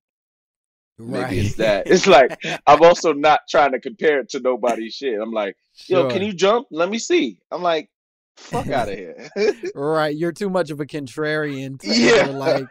[0.97, 1.87] Maybe it's that.
[1.87, 2.37] It's like,
[2.67, 5.19] I'm also not trying to compare it to nobody's shit.
[5.19, 5.55] I'm like,
[5.87, 6.27] yo, can Sure.
[6.27, 6.67] you jump?
[6.71, 7.39] Let me see.
[7.51, 7.89] I'm like,
[8.35, 9.29] fuck out of here.
[9.75, 12.25] Right, you're too much of a contrarian to Yeah.
[12.25, 12.65] like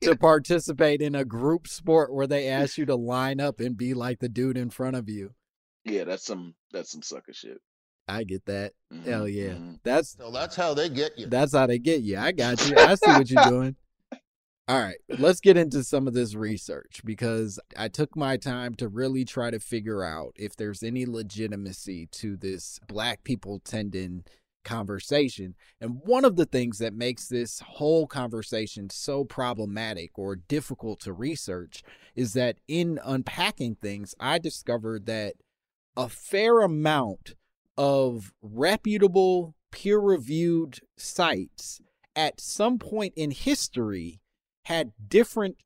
[0.00, 3.94] to participate in a group sport where they ask you to line up and be
[3.94, 5.34] like the dude in front of you.
[5.84, 7.58] yeah, that's some, that's some sucker shit.
[8.08, 8.72] I get that.
[8.92, 9.54] Mhm, Hell yeah.
[9.54, 9.78] mhm.
[9.84, 11.26] That's So that's how they get you.
[11.26, 12.18] that's how they get you.
[12.18, 12.76] I got you.
[12.78, 13.76] I see what you're doing.
[14.66, 18.88] All right, let's get into some of this research because I took my time to
[18.88, 24.24] really try to figure out if there's any legitimacy to this black people tendon
[24.64, 25.54] conversation.
[25.80, 31.14] And one of the things that makes this whole conversation so problematic or difficult to
[31.14, 31.82] research
[32.14, 35.36] is that in unpacking things, I discovered that
[35.96, 37.36] a fair amount
[37.78, 41.80] of reputable, peer reviewed sites
[42.16, 44.20] at some point in history
[44.64, 45.56] had different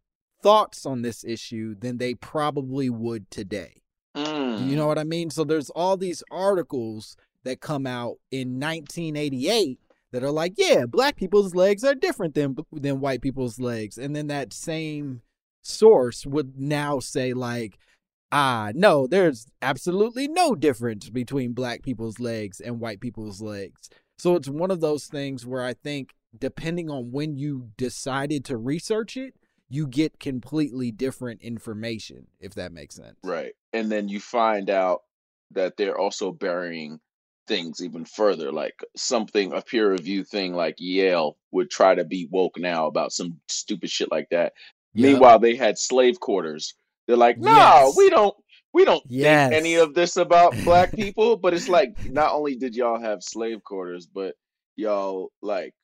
[0.43, 3.83] thoughts on this issue than they probably would today.
[4.15, 4.69] Mm.
[4.69, 5.31] You know what I mean?
[5.31, 9.81] So there's all these articles that come out in 1988
[10.13, 13.97] that are like, yeah, black people's legs are different than than white people's legs.
[13.97, 15.23] And then that same
[15.63, 17.79] source would now say like,
[18.33, 23.91] ah, no, there's absolutely no difference between black people's legs and white people's legs.
[24.19, 28.57] So it's one of those things where I think depending on when you decided to
[28.57, 29.35] research it,
[29.69, 33.17] you get completely different information, if that makes sense.
[33.23, 33.53] Right.
[33.73, 35.03] And then you find out
[35.53, 37.01] that they're also burying
[37.47, 42.29] things even further, like something, a peer review thing like Yale would try to be
[42.31, 44.53] woke now about some stupid shit like that.
[44.95, 46.75] Meanwhile, they had slave quarters.
[47.13, 47.95] They're like, no, Yes.
[47.95, 48.35] we don't
[48.73, 49.51] we don't Yes.
[49.51, 51.37] think any of this about black people.
[51.37, 54.35] But it's like not only did y'all have slave quarters, but
[54.77, 55.75] y'all like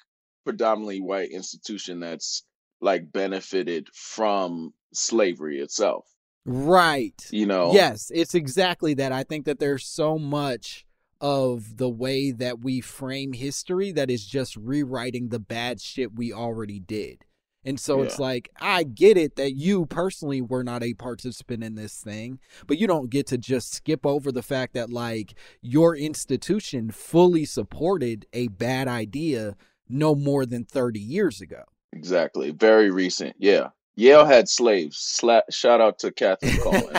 [0.46, 2.44] predominantly white institution that's
[2.80, 6.06] like benefited from slavery itself.
[6.46, 7.20] Right.
[7.30, 7.74] You know?
[7.74, 9.12] Yes, it's exactly that.
[9.12, 10.86] I think that there's so much
[11.20, 16.32] of the way that we frame history that is just rewriting the bad shit we
[16.32, 17.26] already did.
[17.68, 21.74] And so it's like, I get it that you personally were not a participant in
[21.74, 25.94] this thing, but you don't get to just skip over the fact that, like, your
[25.94, 29.54] institution fully supported a bad idea
[29.86, 31.64] no more than 30 years ago.
[31.92, 32.52] Exactly.
[32.52, 33.36] Very recent.
[33.38, 33.68] Yeah.
[33.96, 34.96] Yale had slaves.
[35.20, 36.96] Sla- shout out to Catherine Cohen.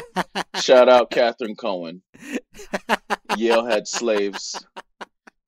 [0.62, 2.04] shout out Catherine Cohen.
[3.36, 4.64] Yale had slaves.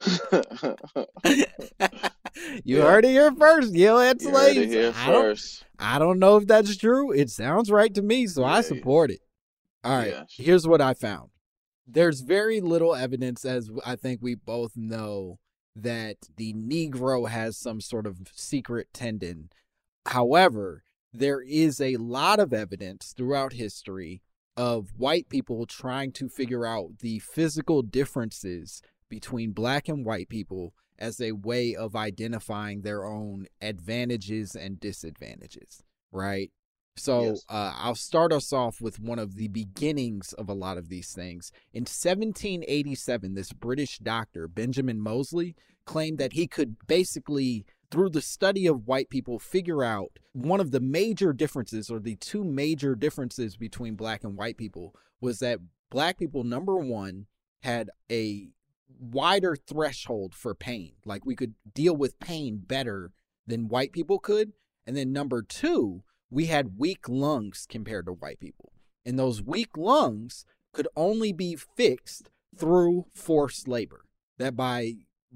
[2.63, 2.84] you Yeah.
[2.84, 3.74] heard it here first.
[3.74, 4.74] Yale had You heard it slaves.
[4.74, 5.65] here I don't- first.
[5.80, 7.12] I don't know if that's true.
[7.12, 8.62] It sounds right to me, so I Yeah.
[8.62, 9.22] support it.
[9.84, 11.32] All right, here's what I found.
[11.88, 15.39] There's very little evidence, as I think we both know,
[15.76, 19.50] that the Negro has some sort of secret tendon.
[20.06, 24.22] However, there is a lot of evidence throughout history
[24.58, 30.74] of white people trying to figure out the physical differences between black and white people
[31.01, 36.51] as a way of identifying their own advantages and disadvantages, right?
[36.95, 37.45] So Yes.
[37.49, 41.11] uh, I'll start us off with one of the beginnings of a lot of these
[41.11, 41.51] things.
[41.73, 48.65] In 1787, this British doctor, Benjamin Moseley, claimed that he could basically through the study
[48.65, 53.57] of white people, figure out one of the major differences or the two major differences
[53.57, 55.59] between black and white people was that
[55.89, 57.25] black people, number one,
[57.63, 58.47] had a
[58.99, 60.93] wider threshold for pain.
[61.06, 63.12] Like we could deal with pain better
[63.47, 64.54] than white people could.
[64.86, 68.71] And then number two, we had weak lungs compared to white people.
[69.06, 74.06] And those weak lungs could only be fixed through forced labor.
[74.38, 74.93] That by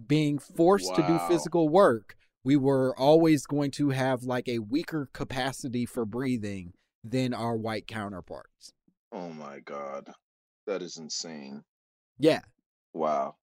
[0.07, 0.95] being forced wow.
[0.95, 6.05] to do physical work, we were always going to have like a weaker capacity for
[6.05, 8.71] breathing than our white counterparts.
[9.11, 10.09] Oh my God.
[10.67, 11.63] That is insane.
[12.17, 12.41] Yeah.
[12.93, 13.35] Wow.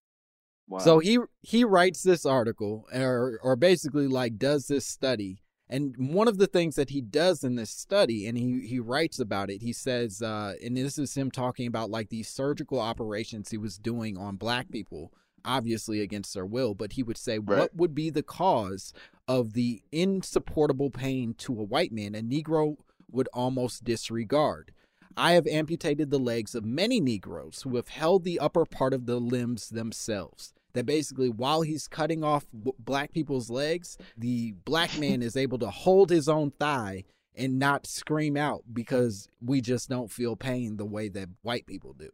[0.73, 0.79] Wow.
[0.79, 6.29] So he he writes this article or or basically like does this study and one
[6.29, 9.61] of the things that he does in this study and he he writes about it
[9.61, 13.77] he says uh and this is him talking about like these surgical operations he was
[13.77, 15.13] doing on black people
[15.45, 17.59] obviously against their will but he would say right.
[17.59, 18.95] what would be the cause
[19.29, 22.77] of the insupportable pain to a white man a negro
[23.11, 24.73] would almost disregard
[25.17, 29.07] I have amputated the legs of many Negroes who have held the upper part of
[29.07, 30.55] the limbs themselves.
[30.75, 35.71] That basically, while he's cutting off black people's legs, the black man is able to
[35.71, 37.05] hold his own thigh
[37.35, 41.95] and not scream out because we just don't feel pain the way that white people
[41.95, 42.11] do.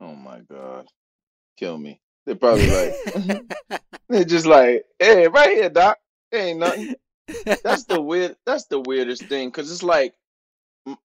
[0.00, 0.86] Oh my God.
[1.56, 2.00] Kill me.
[2.24, 5.98] They're probably like, they're just like, hey, right here, doc.
[6.32, 6.94] ain't nothing.
[7.62, 8.36] That's the weird.
[8.44, 10.14] That's the weirdest thing because it's like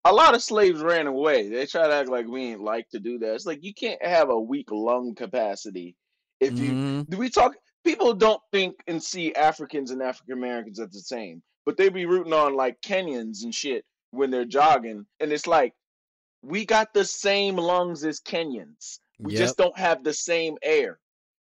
[0.05, 1.49] a lot of slaves ran away.
[1.49, 3.35] They try to act like we ain't like to do that.
[3.35, 5.95] It's like you can't have a weak lung capacity
[6.43, 7.01] if you mm-hmm.
[7.03, 7.17] do.
[7.17, 7.53] We talk.
[7.83, 12.05] People don't think and see Africans and African Americans as the same, but they be
[12.05, 15.73] rooting on like Kenyans and shit when they're jogging, and it's like
[16.43, 18.99] we got the same lungs as Kenyans.
[19.19, 19.39] We yep.
[19.39, 20.99] just don't have the same air.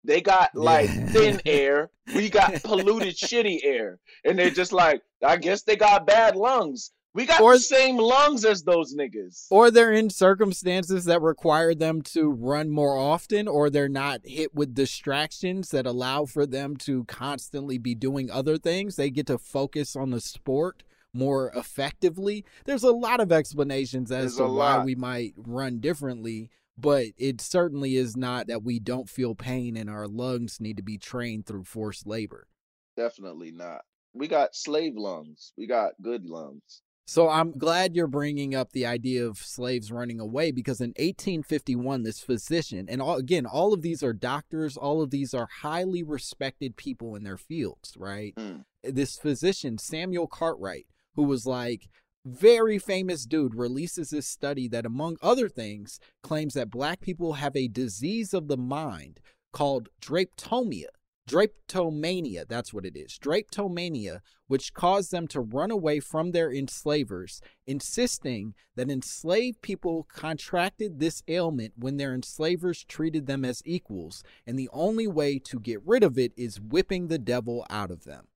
[0.03, 1.05] They got like yeah.
[1.07, 1.89] thin air.
[2.15, 3.99] We got polluted, shitty air.
[4.25, 6.91] And they're just like, I guess they got bad lungs.
[7.13, 9.47] We got or, the same lungs as those niggas.
[9.49, 14.53] Or they're in circumstances that require them to run more often, or they're not hit
[14.53, 18.95] with distractions that allow for them to constantly be doing other things.
[18.95, 22.45] They get to focus on the sport more effectively.
[22.65, 27.41] There's a lot of explanations as There's to why we might run differently, but it
[27.41, 31.47] certainly is not that we don't feel pain and our lungs need to be trained
[31.47, 32.47] through forced labor.
[32.95, 33.81] Definitely not.
[34.13, 35.53] We got slave lungs.
[35.57, 36.81] We got good lungs.
[37.09, 42.03] So I'm glad you're bringing up the idea of slaves running away because in 1851,
[42.03, 46.03] this physician, and all, again, all of these are doctors, all of these are highly
[46.03, 48.35] respected people in their fields, right?
[48.35, 48.65] Mm.
[48.83, 51.87] This physician, Samuel Cartwright, who was like,
[52.25, 57.55] very famous dude releases this study that among other things claims that black people have
[57.55, 59.21] a disease of the mind
[59.53, 60.96] called drapetomania
[61.27, 63.19] Drapetomania, that's what it is.
[63.19, 70.99] Drapetomania, which caused them to run away from their enslavers, insisting that enslaved people contracted
[70.99, 75.85] this ailment when their enslavers treated them as equals, and the only way to get
[75.85, 78.27] rid of it is whipping the devil out of them.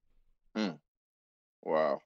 [0.53, 0.75] Hmm.
[1.63, 1.99] Wow.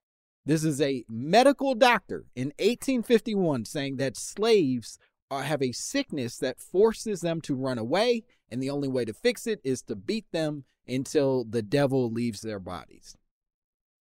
[0.45, 4.99] This is a medical doctor in 1851 saying that slaves
[5.31, 9.47] have a sickness that forces them to run away, and the only way to fix
[9.47, 13.15] it is to beat them until the devil leaves their bodies.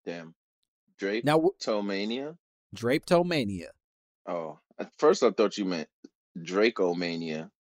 [0.05, 0.35] Damn.
[0.99, 2.37] Drape now Tomania?
[2.75, 3.69] Drapetomania.
[4.27, 5.89] Oh, at first I thought you meant
[6.39, 7.51] Dracomania.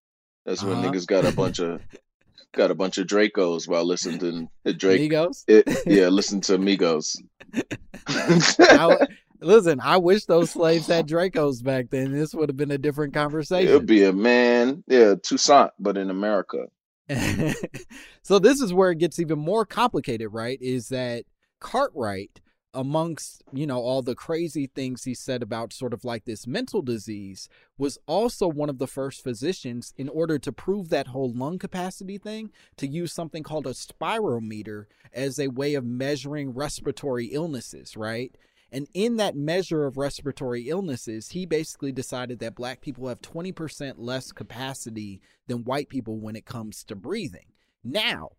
[0.45, 0.91] That's when uh-huh.
[0.91, 1.81] niggas got a bunch of
[2.53, 5.11] got a bunch of Dracos while listening to Drake.
[5.11, 5.45] Migos?
[5.47, 7.17] It, yeah, listen to Migos.
[8.07, 9.07] I,
[9.41, 12.13] listen, I wish those slaves had Dracos back then.
[12.13, 13.71] This would have been a different conversation.
[13.71, 16.67] It would be a man, yeah, Toussaint, but in America.
[18.23, 20.61] so this is where it gets even more complicated, right?
[20.61, 21.25] Is that
[21.61, 22.41] Cartwright,
[22.73, 26.83] amongst you know all the crazy things he said about sort of like this mental
[26.83, 31.59] disease, was also one of the first physicians in order to prove that whole lung
[31.59, 37.97] capacity thing to use something called a spirometer as a way of measuring respiratory illnesses,
[37.97, 38.37] right?
[38.73, 43.95] And in that measure of respiratory illnesses, he basically decided that black people have 20%
[43.97, 47.47] less capacity than white people when it comes to breathing.
[47.83, 48.31] Now,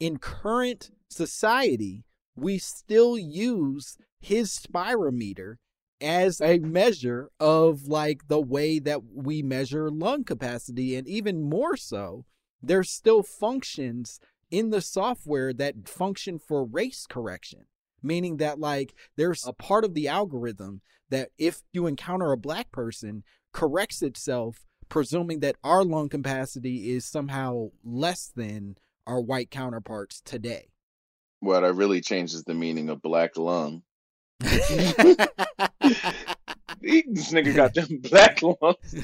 [0.00, 2.04] in current society,
[2.34, 5.56] we still use his spirometer
[6.00, 10.96] as a measure of like the way that we measure lung capacity.
[10.96, 12.24] And even more so,
[12.62, 14.18] there's still functions
[14.50, 17.66] in the software that function for race correction
[18.04, 22.70] meaning that like there's a part of the algorithm that if you encounter a black
[22.70, 28.76] person corrects itself presuming that our lung capacity is somehow less than
[29.06, 30.68] our white counterparts today
[31.40, 33.82] Well, that really changes the meaning of black lung.
[36.80, 38.94] This nigga got them black lungs.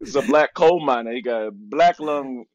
[0.00, 1.12] It's a black coal miner.
[1.12, 2.46] He got a black lung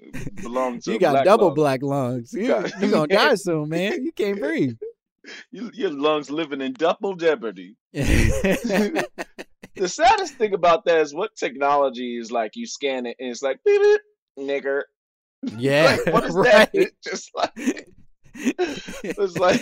[0.42, 1.56] belong to you got double lung.
[1.56, 2.34] black lungs.
[2.34, 4.04] You you gonna die soon, man.
[4.04, 4.78] You can't breathe.
[5.52, 7.76] You, your lungs living in double jeopardy.
[9.76, 12.52] The saddest thing about that is what technology is like.
[12.56, 14.02] You scan it and it's like beep beep,
[14.38, 14.84] nigger.
[15.58, 16.52] yeah, Like, what is right.
[16.54, 16.70] that?
[16.74, 17.88] It's just like
[18.36, 19.62] it's like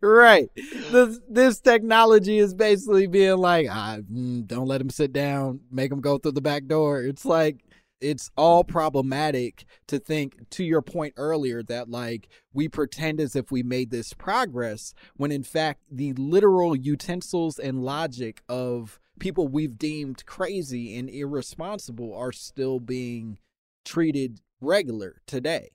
[0.00, 0.48] right.
[0.90, 3.98] This this technology is basically being like, ah,
[4.46, 7.02] don't let him sit down, make him go through the back door.
[7.02, 7.58] It's like
[8.00, 13.50] it's all problematic to think to your point earlier that like we pretend as if
[13.50, 19.78] we made this progress when in fact the literal utensils and logic of people we've
[19.78, 23.38] deemed crazy and irresponsible are still being
[23.84, 25.70] treated regular today.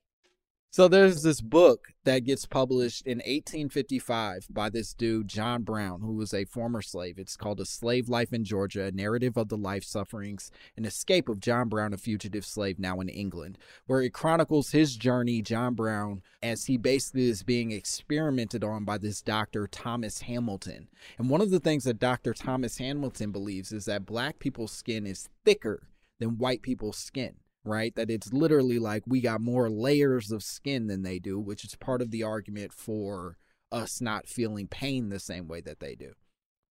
[0.74, 6.14] So there's this book that gets published in 1855 by this dude, John Brown, who
[6.14, 7.20] was a former slave.
[7.20, 11.30] It's called A Slave Life in Georgia, a narrative of the life sufferings and escape
[11.30, 15.76] of John Brown, a fugitive slave now in England, where it chronicles his journey, John
[15.76, 20.88] Brown, as he basically is being experimented on by this doctor, Thomas Hamilton.
[21.20, 22.34] And one of the things that Dr.
[22.34, 25.84] Thomas Hamilton believes is that black people's skin is thicker
[26.18, 27.96] than white people's skin right?
[27.96, 31.76] That it's literally like we got more layers of skin than they do, which is
[31.76, 33.38] part of the argument for
[33.72, 36.14] us not feeling pain the same way that they do.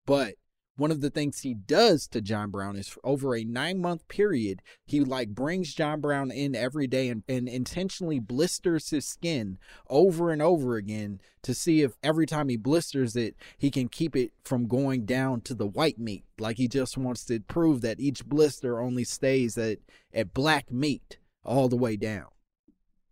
[0.07, 0.35] But
[0.77, 4.63] one of the things he does to John Brown is over a nine month period,
[4.87, 9.59] he like brings John Brown in every day and, and intentionally blisters his skin
[9.89, 14.17] over and over again to see if every time he blisters it, he can keep
[14.17, 16.25] it from going down to the white meat.
[16.39, 19.79] Like he just wants to prove that each blister only stays at,
[20.15, 22.27] at black meat all the way down.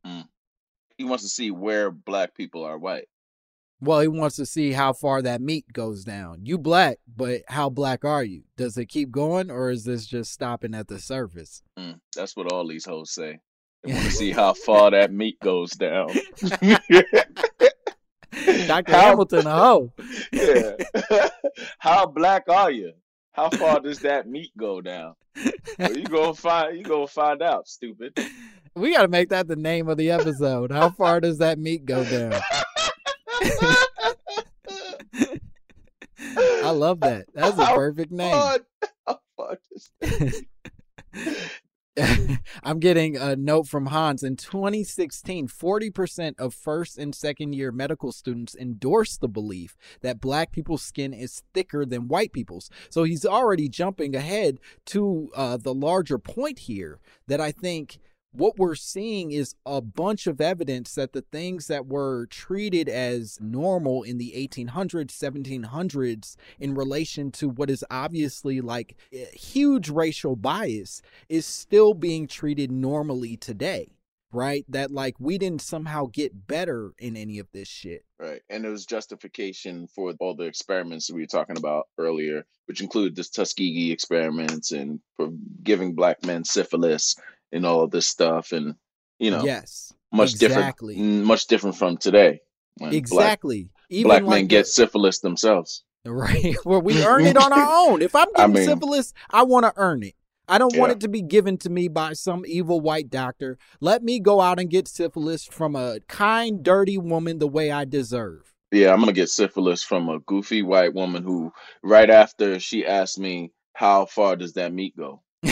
[0.06, 0.26] Mm.
[0.96, 3.08] he wants to see where black people are white.
[3.82, 6.40] Well, he wants to see how far that meat goes down.
[6.44, 8.42] You black, but how black are you?
[8.56, 11.62] Does it keep going or is this just stopping at the surface?
[11.78, 13.38] Mm, that's what all these hoes say.
[13.82, 16.08] They want to see how far that meat goes down.
[18.66, 18.92] Dr.
[18.92, 19.92] How- Hamilton, a hoe.
[20.32, 20.76] Yeah.
[21.78, 22.92] how black are you?
[23.32, 25.14] How far does that meat go down?
[25.78, 28.18] Well, you gonna find you gonna find out, stupid.
[28.76, 30.70] We got to make that the name of the episode.
[30.70, 32.40] How far does that meat go down?
[36.62, 37.26] I love that.
[37.34, 38.32] That's a perfect name.
[39.06, 39.90] how far does
[42.62, 44.22] I'm getting a note from Hans.
[44.22, 50.52] In 2016, 40% of first and second year medical students endorsed the belief that black
[50.52, 52.70] people's skin is thicker than white people's.
[52.90, 57.98] So he's already jumping ahead to uh, the larger point here that I think
[58.32, 63.38] what we're seeing is a bunch of evidence that the things that were treated as
[63.40, 68.96] normal in the 1800s, 1700s, in relation to what is obviously like
[69.32, 73.88] huge racial bias, is still being treated normally today,
[74.32, 74.64] right?
[74.68, 78.04] That like we didn't somehow get better in any of this shit.
[78.20, 78.42] Right.
[78.48, 83.16] And there was justification for all the experiments we were talking about earlier, which include
[83.16, 85.30] the Tuskegee experiments and for
[85.64, 87.16] giving black men syphilis
[87.52, 88.52] and all of this stuff.
[88.52, 88.74] And,
[89.18, 90.94] you know, yes, much exactly.
[90.94, 92.40] different, much different from today.
[92.80, 93.64] exactly.
[93.64, 95.84] Black, Even black like men the- get syphilis themselves.
[96.04, 98.02] right where we earn it on our own.
[98.02, 100.14] If I'm I getting mean- syphilis, I want to earn it.
[100.48, 103.56] I don't want it to be given to me by some evil white doctor.
[103.80, 107.84] Let me go out and get syphilis from a kind, dirty woman the way I
[107.84, 108.52] deserve.
[108.72, 111.52] Yeah, I'm gonna get syphilis from a goofy white woman who,
[111.84, 115.22] right after she asked me, "How far does that meat go?"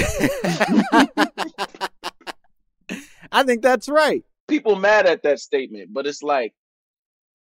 [3.33, 4.25] I think that's right.
[4.47, 6.55] People mad at that statement, but it's like,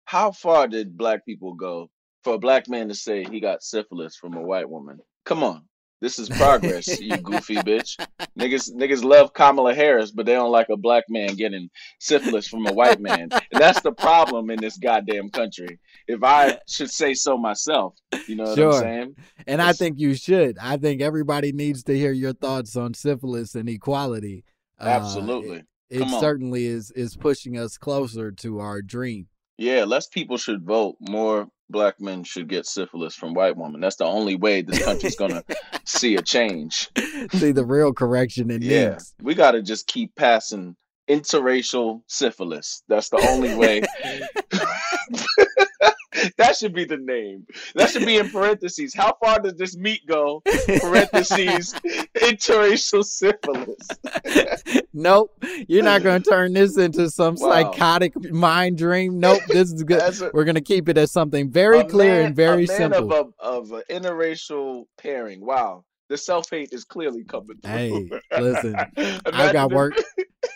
[0.06, 1.90] how far did black people go
[2.22, 4.98] for a black man to say he got syphilis from a white woman?
[5.24, 5.62] Come on,
[6.00, 7.96] this is progress, you goofy bitch.
[8.38, 11.68] Niggas, niggas love Kamala Harris, but they don't like a black man getting
[12.00, 15.78] syphilis from a white man, and that's the problem in this goddamn country.
[16.06, 17.94] If I should say so myself,
[18.26, 18.74] you know what Sure.
[18.74, 19.16] I'm saying?
[19.46, 20.58] And I think you should.
[20.60, 24.44] I think everybody needs to hear your thoughts on syphilis and equality.
[24.78, 25.58] Uh, Absolutely.
[25.58, 29.28] it it certainly is is pushing us closer to our dream.
[29.56, 30.96] Yeah, less people should vote.
[31.00, 33.80] More black men should get syphilis from white women.
[33.80, 35.44] That's the only way this country's gonna
[35.84, 36.90] see a change.
[37.32, 40.76] See the real correction it Yeah, we gotta just keep passing
[41.08, 42.82] interracial syphilis.
[42.88, 43.82] That's the only way.
[46.38, 47.46] that should be the name.
[47.74, 48.94] That should be in parentheses.
[48.94, 50.42] How far does this meat go?
[50.80, 51.72] Parentheses
[52.16, 53.76] Interracial syphilis.
[54.92, 55.32] nope,
[55.68, 57.50] you're not going to turn this into some Wow.
[57.72, 59.18] psychotic mind dream.
[59.20, 60.00] Nope, this is good.
[60.00, 63.12] A- We're going to keep it as something very clear man- and very simple.
[63.12, 65.44] Of, a, of an interracial pairing.
[65.44, 65.84] Wow.
[66.10, 67.70] The self hate is clearly coming through.
[67.70, 68.76] Hey, listen,
[69.26, 69.94] I've got work.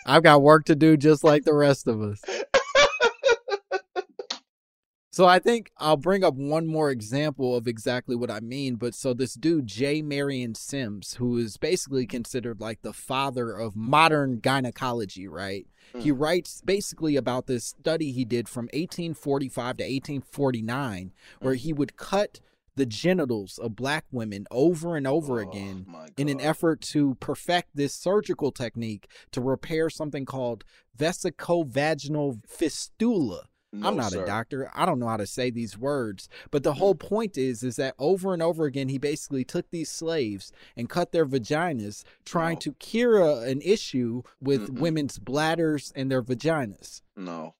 [0.05, 2.21] I've got work to do just like the rest of us.
[5.19, 8.75] So I think I'll bring up one more example of exactly what I mean.
[8.75, 10.01] But so this dude, J.
[10.01, 15.67] Marion Sims, who is basically considered like the father of modern gynecology, right?
[15.91, 15.99] Hmm.
[15.99, 21.11] He writes basically about this study he did from 1845 to 1849,
[21.41, 21.57] where hmm.
[21.57, 22.39] he would cut
[22.77, 27.71] the genitals of black women over and over Oh, again in an effort to perfect
[27.75, 30.63] this surgical technique to repair something called
[30.97, 33.49] vesicovaginal fistula.
[33.71, 34.23] No, I'm not sir.
[34.23, 34.71] a doctor.
[34.73, 36.77] I don't know how to say these words, but the mm.
[36.77, 40.89] whole point is is that over and over again he basically took these slaves and
[40.89, 42.59] cut their vaginas trying No.
[42.61, 44.79] to cure a, an issue with Mm-mm.
[44.79, 47.01] women's bladders and their vaginas.
[47.15, 47.53] No.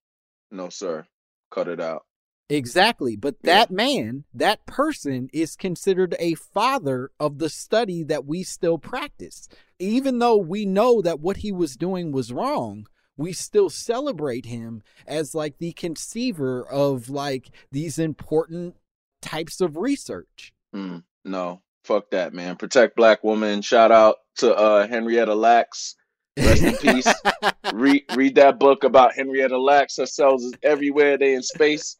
[0.49, 1.05] No, sir.
[1.51, 2.05] Cut it out.
[2.49, 3.15] Exactly.
[3.15, 3.59] But Yeah.
[3.59, 9.47] that man, that person is considered a father of the study that we still practice.
[9.77, 12.87] Even though we know that what he was doing was wrong,
[13.19, 18.77] we still celebrate him as like the conceiver of like these important
[19.21, 20.53] types of research.
[20.73, 21.61] Mm, no.
[21.83, 22.55] Fuck that, man.
[22.55, 23.61] Protect black women.
[23.61, 25.95] Shout out to uh, Henrietta Lacks.
[26.37, 27.13] Rest in peace.
[27.73, 29.97] read read that book about Henrietta Lacks.
[29.97, 31.17] Her cells is everywhere.
[31.17, 31.97] They in space.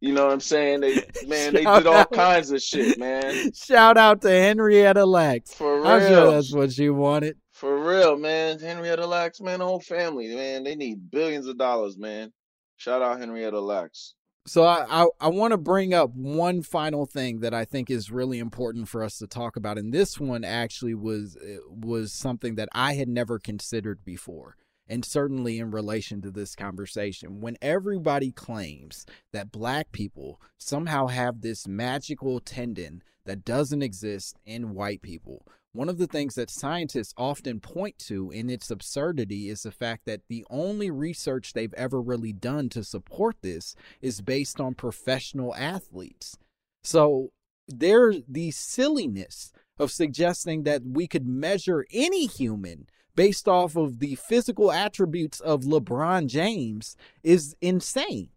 [0.00, 0.80] You know what I'm saying?
[0.80, 0.94] They
[1.26, 2.12] man, they did all out.
[2.12, 3.52] kinds of shit, man.
[3.52, 5.54] Shout out to Henrietta Lacks.
[5.54, 5.86] For real.
[5.86, 7.36] I'm sure that's what you wanted.
[7.56, 8.58] For real, man.
[8.58, 10.62] Henrietta Lacks, man, whole family, man.
[10.62, 12.30] They need billions of dollars, man.
[12.76, 14.14] Shout out Henrietta Lacks.
[14.46, 18.10] So I I, I want to bring up one final thing that I think is
[18.10, 22.56] really important for us to talk about, and this one actually was uh, was something
[22.56, 27.40] that I had never considered before, and certainly in relation to this conversation.
[27.40, 34.74] When everybody claims that Black people somehow have this magical tendon that doesn't exist in
[34.74, 35.46] white people.
[35.76, 40.06] One of the things that scientists often point to in its absurdity is the fact
[40.06, 45.54] that the only research they've ever really done to support this is based on professional
[45.54, 46.38] athletes.
[46.82, 47.32] So
[47.68, 54.14] there's the silliness of suggesting that we could measure any human based off of the
[54.14, 58.30] physical attributes of LeBron James is insane.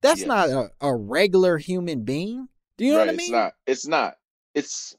[0.00, 0.28] That's Yes.
[0.28, 2.48] not a, a regular human being.
[2.76, 3.26] Do you know right, what I mean?
[3.26, 3.52] It's not.
[3.66, 4.16] It's not.
[4.54, 4.96] It's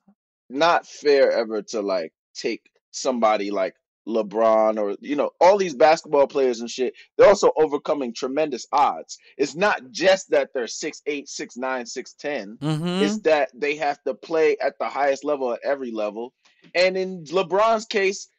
[0.49, 3.75] not fair ever to like take somebody like
[4.07, 6.93] LeBron or you know all these basketball players and shit.
[7.17, 9.17] They're also overcoming tremendous odds.
[9.37, 12.57] It's not just that they're six eight, six nine, six ten.
[12.61, 13.03] Mm-hmm.
[13.03, 16.33] It's that they have to play at the highest level at every level.
[16.75, 18.29] And in LeBron's case,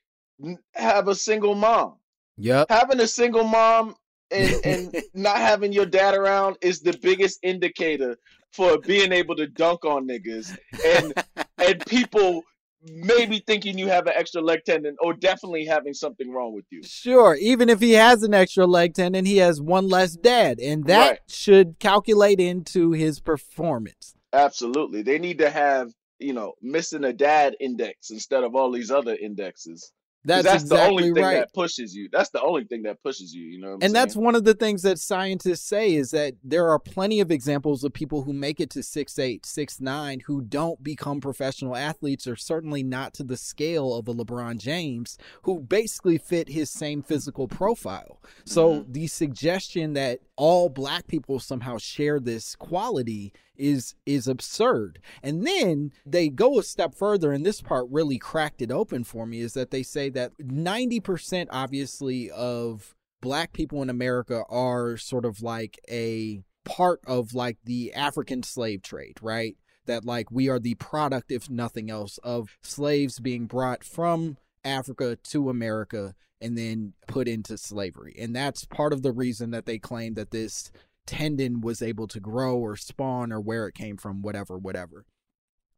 [0.75, 1.97] have a single mom.
[2.39, 2.67] Yep.
[2.71, 3.95] Having a single mom
[4.31, 8.19] and, and not having your dad around is the biggest indicator
[8.53, 11.15] for being able to dunk on niggas and
[11.61, 12.43] and people
[12.83, 16.83] maybe thinking you have an extra leg tendon or definitely having something wrong with you.
[16.83, 20.87] Sure, even if he has an extra leg tendon, he has one less dad, and
[20.87, 21.19] that Right.
[21.29, 24.15] should calculate into his performance.
[24.33, 25.03] Absolutely.
[25.03, 29.15] They need to have, you know, missing a dad index instead of all these other
[29.15, 29.93] indexes.
[30.25, 31.35] That's, That's, the exactly only thing right.
[31.37, 32.09] that pushes you.
[32.13, 34.45] That's the only thing that pushes you, you know what I'm and that's one of
[34.45, 38.35] the things that scientists say is that there are plenty of examples of people who
[38.35, 43.15] make it to six eight, six nine, who don't become professional athletes, or certainly not
[43.15, 48.21] to the scale of a LeBron James, who basically fit his same physical profile.
[48.45, 48.93] So mm-hmm.
[48.93, 55.01] the suggestion that all black people somehow share this quality is is absurd.
[55.23, 59.27] And then they go a step further, and this part really cracked it open for
[59.27, 65.25] me, is that they say that 90% obviously of black people in America are sort
[65.25, 69.57] of like a part of like the African slave trade, right?
[69.87, 75.17] That like we are the product, if nothing else, of slaves being brought from Africa
[75.17, 78.17] to America and then put into slavery.
[78.19, 80.71] And that's part of the reason that they claim that this
[81.11, 85.05] tendon was able to grow or spawn or where it came from, whatever, whatever.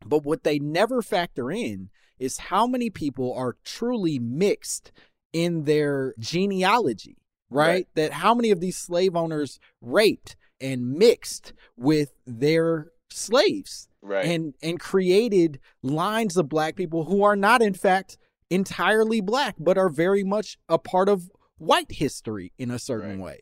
[0.05, 4.93] But what they never factor in is how many people are truly mixed
[5.33, 7.16] in their genealogy,
[7.49, 7.66] right?
[7.66, 7.89] Right.
[7.95, 14.26] That how many of these slave owners raped and mixed with their slaves right.
[14.26, 18.16] and and created lines of black people who are not in fact
[18.51, 23.24] entirely black but are very much a part of white history in a certain Right.
[23.24, 23.41] way.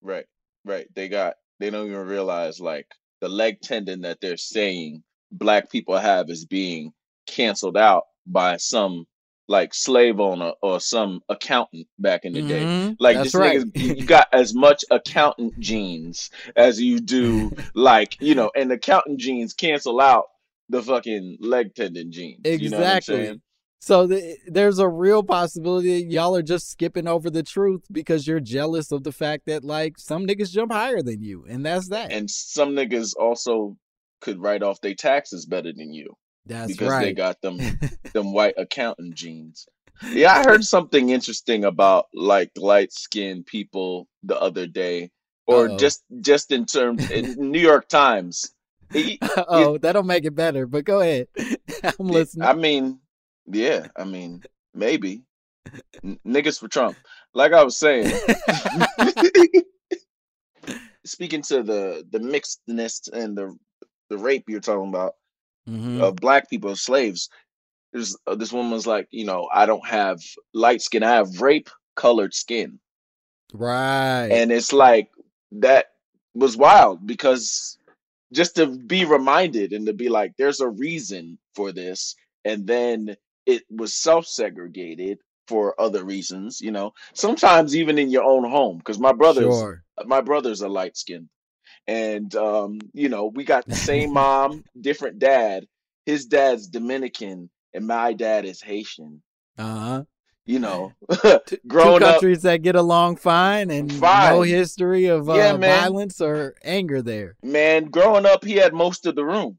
[0.00, 0.26] Right,
[0.68, 0.86] right.
[0.94, 2.86] They got they don't even realize like
[3.20, 5.02] the leg tendon that they're saying
[5.32, 6.92] black people have is being
[7.26, 9.06] canceled out by some
[9.48, 12.70] like slave owner or some accountant back in the day.
[12.70, 13.60] Mhm, Like that's this right.
[13.60, 18.76] nigga, you got as much accountant genes as you do, like you know, and the
[18.76, 20.26] accountant genes cancel out
[20.68, 22.58] the fucking leg tendon genes.
[22.58, 22.98] You know
[23.86, 24.20] what I'm Exactly.
[24.20, 24.36] saying?
[24.40, 28.40] So th- there's a real possibility y'all are just skipping over the truth because you're
[28.40, 32.10] jealous of the fact that like some niggas jump higher than you, and that's that.
[32.12, 33.76] And some niggas also
[34.20, 36.12] could write off their taxes better than you
[36.46, 36.78] that's right.
[36.78, 37.58] because they got them
[38.12, 39.66] them white accountant genes.
[40.12, 45.10] Yeah, I heard something interesting about like light skinned people the other day,
[45.46, 45.76] or Uh-oh.
[45.76, 48.50] just just in terms in New York Times.
[49.36, 50.66] Oh, that'll make it better.
[50.66, 51.26] But go ahead.
[51.98, 52.46] I'm listening.
[52.48, 53.00] I mean,
[53.50, 54.42] yeah, I mean,
[54.74, 55.22] maybe
[56.04, 56.96] N- niggas for Trump.
[57.34, 58.12] Like I was saying,
[61.04, 63.56] speaking to the the mixedness and the
[64.10, 65.14] the rape you're talking about
[65.68, 66.00] Mhm.
[66.00, 67.28] of black people as slaves.
[67.92, 70.18] There's uh, this woman's like, you know, I don't have
[70.54, 72.78] light skin, I have rape colored skin,
[73.52, 74.28] Right.
[74.30, 75.10] and it's like
[75.52, 75.92] that
[76.34, 77.76] was wild because
[78.32, 83.16] just to be reminded and to be like, there's a reason for this, and then
[83.48, 85.18] it was self segregated
[85.48, 86.92] for other reasons, you know.
[87.14, 89.82] Sometimes even in your own home, because my brother's sure.
[90.06, 91.28] my brother's a light skinned
[91.86, 95.66] and um you know we got the same mom different dad
[96.06, 99.22] his dad's dominican and my dad is haitian
[99.58, 100.04] Uh-huh.
[100.46, 100.94] you know
[101.46, 105.80] Two growing up countries that get along fine and no history of uh, Yeah, man.
[105.80, 107.36] violence or anger there.
[107.42, 109.58] man growing up he had most of the room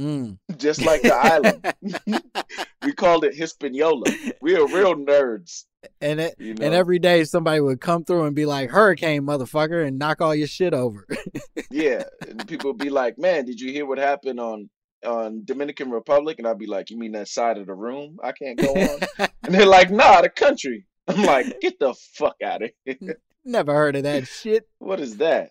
[0.00, 0.38] Mm.
[0.56, 2.22] just like the island.
[2.82, 4.06] We called it hispaniola.
[4.40, 5.64] We are real nerds.
[6.00, 6.64] And it, you know.
[6.64, 10.34] and every day somebody would come through and be like, "Hurricane, motherfucker," and knock all
[10.34, 11.06] your shit over.
[11.70, 14.70] yeah and people would be like man did you hear what happened on
[15.04, 16.38] on dominican republic?
[16.38, 18.16] And i'd be like you mean that side of the room?
[18.22, 19.28] I can't go on?
[19.44, 20.86] And they're like nah the country.
[21.06, 24.66] I'm like get the fuck out of here Never heard of that shit.
[24.78, 25.50] what is that?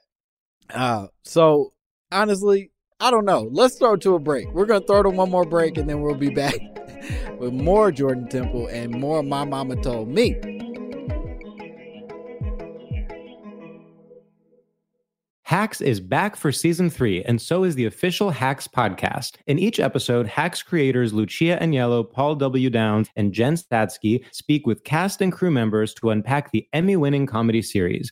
[0.74, 1.74] Uh, so
[2.12, 2.72] honestly,
[3.02, 3.47] I don't know.
[3.52, 4.52] Let's throw to a break.
[4.54, 6.56] We're gonna throw to one more break, and then we'll be back
[7.39, 9.24] with more Jordan Temple and more.
[9.24, 10.36] My mama told me.
[15.50, 19.38] Hacks is back for season three, and so is the official Hacks podcast.
[19.47, 22.70] In each episode, Hacks creators Lucia Aniello, Paul W.
[22.70, 27.26] Downs, and Jen Statsky speak with cast and crew members to unpack the Emmy winning
[27.26, 28.12] comedy series.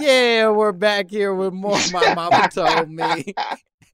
[0.00, 1.78] Yeah, we're back here with more.
[1.92, 3.34] My mama told me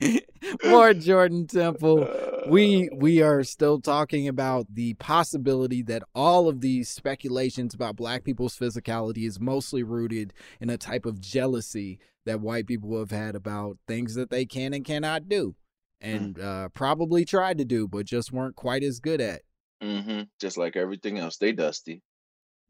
[0.65, 2.09] more Jordan Temple.
[2.49, 8.23] We we are still talking about the possibility that all of these speculations about black
[8.23, 13.35] people's physicality is mostly rooted in a type of jealousy that white people have had
[13.35, 15.57] about things that they can and cannot do,
[16.01, 19.43] and uh, probably tried to do, but just weren't quite as good at.
[19.83, 20.23] Mm-hmm.
[20.41, 22.03] Just like everything else, they dusty.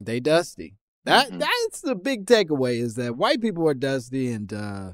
[0.01, 0.77] They dusty.
[1.07, 1.39] That Mhm.
[1.41, 4.93] that's the big takeaway is that white people are dusty and uh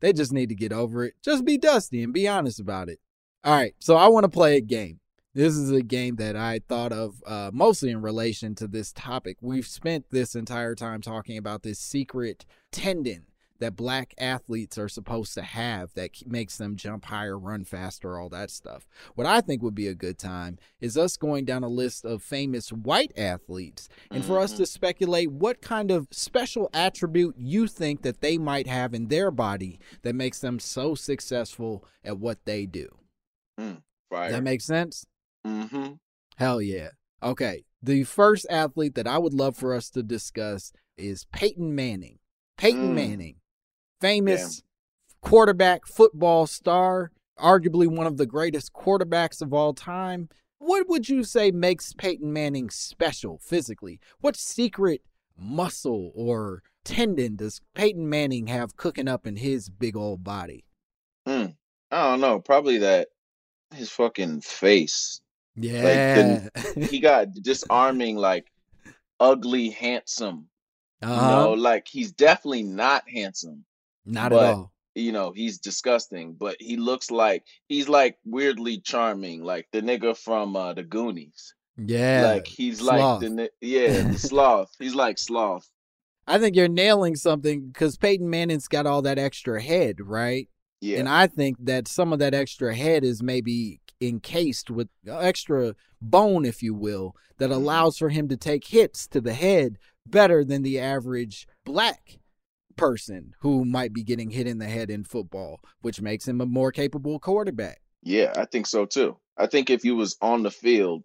[0.00, 1.14] they just need to get over it.
[1.22, 3.00] Just be dusty and be honest about it.
[3.44, 5.00] All right, so I want to play a game.
[5.34, 9.36] This is a game that I thought of uh, mostly in relation to this topic.
[9.40, 13.26] We've spent this entire time talking about this secret tendon
[13.60, 18.28] that black athletes are supposed to have that makes them jump higher, run faster, all
[18.28, 18.86] that stuff.
[19.14, 22.22] What I think would be a good time is us going down a list of
[22.22, 24.56] famous white athletes and for us Mhm.
[24.58, 29.30] to speculate what kind of special attribute you think that they might have in their
[29.30, 32.88] body that makes them so successful at what they do.
[34.10, 34.30] Fire.
[34.32, 35.04] That makes sense?
[35.46, 35.94] mm-hmm.
[36.36, 36.90] Hell yeah.
[37.22, 37.64] Okay.
[37.82, 42.18] The first athlete that I would love for us to discuss is Peyton Manning.
[42.56, 42.94] Peyton Mm.
[42.94, 43.36] Manning,
[44.00, 44.62] famous
[45.20, 50.28] quarterback, football star, arguably one of the greatest quarterbacks of all time.
[50.58, 54.00] What would you say makes Peyton Manning special physically?
[54.20, 55.02] What secret
[55.36, 60.64] muscle or tendon does Peyton Manning have cooking up in his big old body?
[61.26, 61.54] Mm.
[61.90, 62.40] I don't know.
[62.40, 63.08] Probably that
[63.74, 65.20] his fucking face.
[65.54, 66.48] Yeah.
[66.74, 68.50] He got disarming, like
[69.20, 70.48] ugly, handsome.
[71.02, 71.30] You uh-huh.
[71.30, 73.64] know, like he's definitely not handsome.
[74.08, 74.72] Not but- at all.
[74.94, 80.16] You know, he's disgusting, but he looks like he's like weirdly charming, like the nigga
[80.16, 81.54] from uh, the Goonies.
[81.76, 82.32] Yeah.
[82.32, 83.20] like he's like sloth.
[83.20, 84.72] the yeah, the sloth.
[84.80, 85.68] He's like sloth.
[86.26, 90.48] I think you're nailing something because Peyton Manning's got all that extra head, right?
[90.80, 90.98] Yeah.
[90.98, 96.44] And I think that some of that extra head is maybe encased with extra bone,
[96.44, 97.54] if you will, that Mm-hmm.
[97.60, 102.17] allows for him to take hits to the head better than the average black
[102.78, 106.46] person who might be getting hit in the head in football, which makes him a
[106.46, 107.80] more capable quarterback.
[108.02, 109.16] Yeah, I think so too.
[109.36, 111.02] I think if you was on the field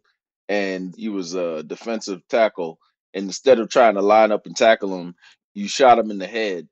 [0.49, 2.79] and you was a defensive tackle,
[3.13, 5.15] and instead of trying to line up and tackle him,
[5.53, 6.67] you shot him in the head,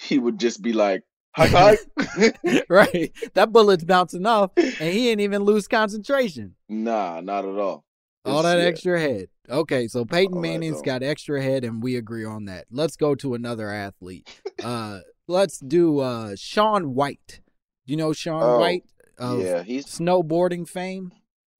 [0.00, 1.02] he would just be like,
[1.36, 3.12] "Hike, hike." right.
[3.34, 6.54] That bullet's bouncing off, and he ain't even lose concentration.
[6.68, 7.84] nah, not at all.
[8.24, 8.68] All It's- that yeah.
[8.68, 9.28] extra head.
[9.50, 12.66] Okay, so Peyton All Manning's got extra head, and we agree on that.
[12.70, 14.28] Let's go to another athlete.
[14.62, 17.40] Uh, let's do uh Shaun White.
[17.86, 18.84] You know Shaun Oh, White
[19.20, 19.86] Yeah, he's.
[19.86, 21.12] snowboarding fame.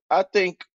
[0.09, 0.65] I think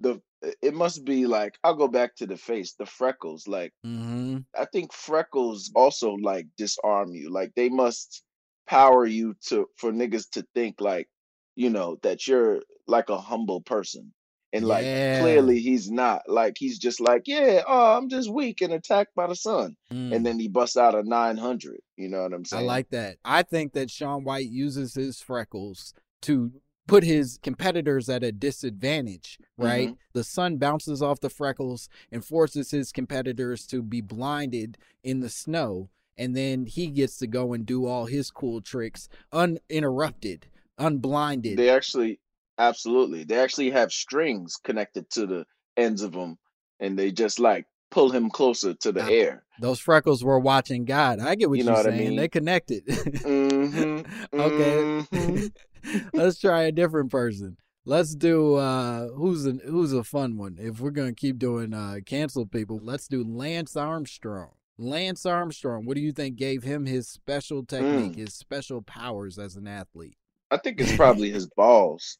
[0.00, 0.20] the
[0.60, 3.46] it must be like I'll go back to the face, the freckles.
[3.46, 4.38] Like Mm-hmm.
[4.58, 7.30] I think freckles also like disarm you.
[7.30, 8.22] Like they must
[8.66, 11.08] power you to for niggas to think like,
[11.56, 14.12] you know, that you're like a humble person.
[14.54, 15.20] And like Yeah.
[15.20, 16.22] clearly he's not.
[16.28, 19.76] Like he's just like, yeah, oh, I'm just weak and attacked by the sun.
[19.90, 21.80] And then he busts out a 900.
[21.96, 22.64] You know what I'm saying?
[22.64, 23.16] I like that.
[23.24, 26.52] I think that Shaun White uses his freckles to
[26.86, 29.90] put his competitors at a disadvantage, right?
[29.90, 29.96] Mhm.
[30.12, 35.30] The sun bounces off the freckles and forces his competitors to be blinded in the
[35.30, 35.88] snow.
[36.18, 40.46] And then he gets to go and do all his cool tricks uninterrupted,
[40.78, 41.56] unblinded.
[41.58, 42.18] They actually
[42.58, 43.24] absolutely.
[43.24, 45.44] They actually have strings connected to the
[45.76, 46.38] ends of them
[46.80, 49.44] and they just like pull him closer to the air.
[49.60, 51.20] Those freckles were watching God.
[51.20, 52.08] I get what You you know are what I saying.
[52.08, 52.16] mean?
[52.16, 52.86] They connected.
[52.86, 55.04] Mhm, okay.
[55.12, 55.52] mhm.
[56.14, 57.56] Let's try a different person.
[57.84, 60.56] Let's do uh who's a who's a fun one.
[60.60, 64.50] If we're gonna keep doing uh cancel people, let's do Lance Armstrong.
[64.78, 68.18] Lance Armstrong, what do you think gave him his special technique, Mm.
[68.18, 70.16] his special powers as an athlete?
[70.50, 72.18] I think it's probably his balls.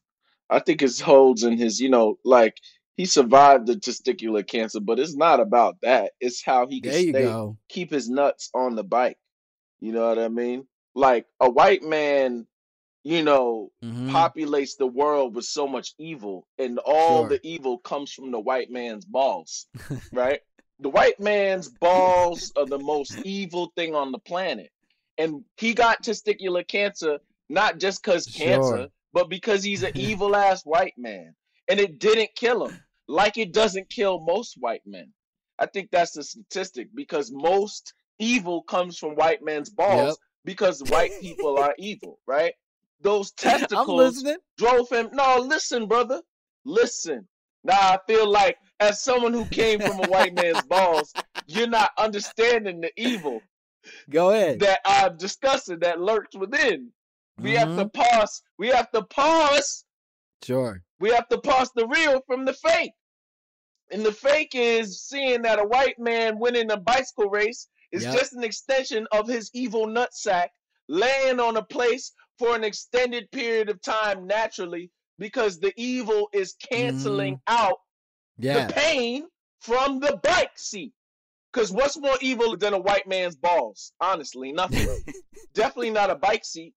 [0.49, 2.55] I think it's holds in his, you know, like
[2.97, 6.11] he survived the testicular cancer, but it's not about that.
[6.19, 7.57] It's how he can There you stay, go.
[7.69, 9.17] keep his nuts on the bike.
[9.79, 10.67] You know what I mean?
[10.95, 12.47] Like a white man,
[13.03, 14.09] you know, Mhm.
[14.09, 17.29] populates the world with so much evil, and all Sure.
[17.29, 19.67] the evil comes from the white man's balls,
[20.13, 20.39] right?
[20.79, 24.69] The white man's balls are the most evil thing on the planet.
[25.17, 27.19] And he got testicular cancer
[27.49, 28.87] not just because cancer, Sure.
[29.13, 31.35] But because he's an evil ass white man.
[31.69, 35.13] And it didn't kill him, like it doesn't kill most white men.
[35.59, 40.15] I think that's the statistic because most evil comes from white men's balls Yep.
[40.43, 42.53] because white people are evil, right?
[43.01, 44.37] Those I'm testicles listening.
[44.57, 45.09] drove him.
[45.13, 46.21] No, listen, brother.
[46.65, 47.27] Listen.
[47.63, 51.13] Now I feel like as someone who came from a white man's balls,
[51.47, 53.41] you're not understanding the evil.
[54.09, 54.59] Go ahead.
[54.59, 56.91] that I'm discussing that lurks within.
[57.39, 58.01] We have to mm-hmm.
[58.01, 58.41] pause.
[58.57, 59.85] We have to pause.
[60.43, 60.81] Sure.
[60.99, 62.91] We have to pause the real from the fake.
[63.91, 68.13] And the fake is seeing that a white man winning a bicycle race is Yep.
[68.13, 70.49] just an extension of his evil nutsack
[70.87, 76.55] laying on a place for an extended period of time naturally because the evil is
[76.71, 77.55] canceling mm-hmm.
[77.55, 77.77] out
[78.37, 78.67] Yeah.
[78.67, 79.27] the pain
[79.59, 80.93] from the bike seat.
[81.51, 83.93] Because what's more evil than a white man's balls?
[84.01, 84.87] Honestly, nothing.
[85.53, 86.73] Definitely not a bike seat.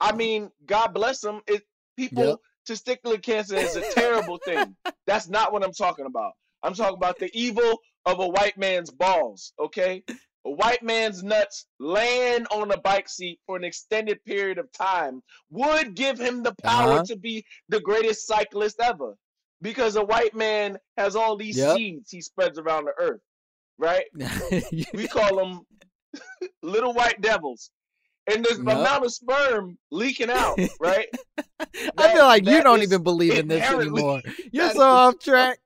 [0.00, 1.40] I mean, God bless them.
[1.46, 1.62] It
[1.96, 2.38] people Yep.
[2.68, 4.76] testicular cancer is a terrible thing.
[5.06, 6.32] That's not what I'm talking about.
[6.62, 9.52] I'm talking about the evil of a white man's balls.
[9.58, 10.04] Okay,
[10.44, 15.22] a white man's nuts laying on a bike seat for an extended period of time
[15.50, 17.04] would give him the power Uh-huh.
[17.04, 19.16] to be the greatest cyclist ever.
[19.60, 21.76] Because a white man has all these Yep.
[21.76, 23.20] seeds he spreads around the earth,
[23.78, 24.06] right?
[24.92, 25.66] We call them
[26.62, 27.70] little white devils.
[28.30, 28.76] And there's the Yep.
[28.78, 31.08] amount of sperm leaking out, right?
[31.98, 34.22] I feel like you don't even believe in this anymore.
[34.52, 35.58] You're so is- off track.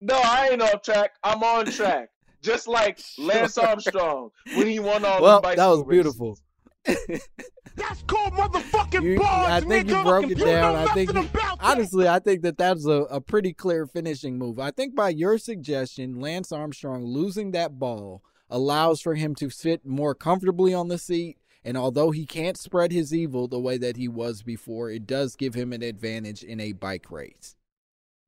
[0.00, 1.12] No, I ain't off track.
[1.22, 2.08] I'm on track.
[2.42, 6.38] Just like Lance Armstrong when he won all well, the that was beautiful.
[6.84, 10.04] That's called motherfucking You- bars, I think you nigga.
[10.04, 10.76] broke it you down.
[10.76, 11.28] I think you-
[11.60, 14.58] honestly, I think that that's a, a pretty clear finishing move.
[14.58, 19.84] I think by your suggestion, Lance Armstrong losing that ball allows for him to sit
[19.84, 21.38] more comfortably on the seat.
[21.64, 25.34] And although he can't spread his evil the way that he was before, it does
[25.34, 27.56] give him an advantage in a bike race.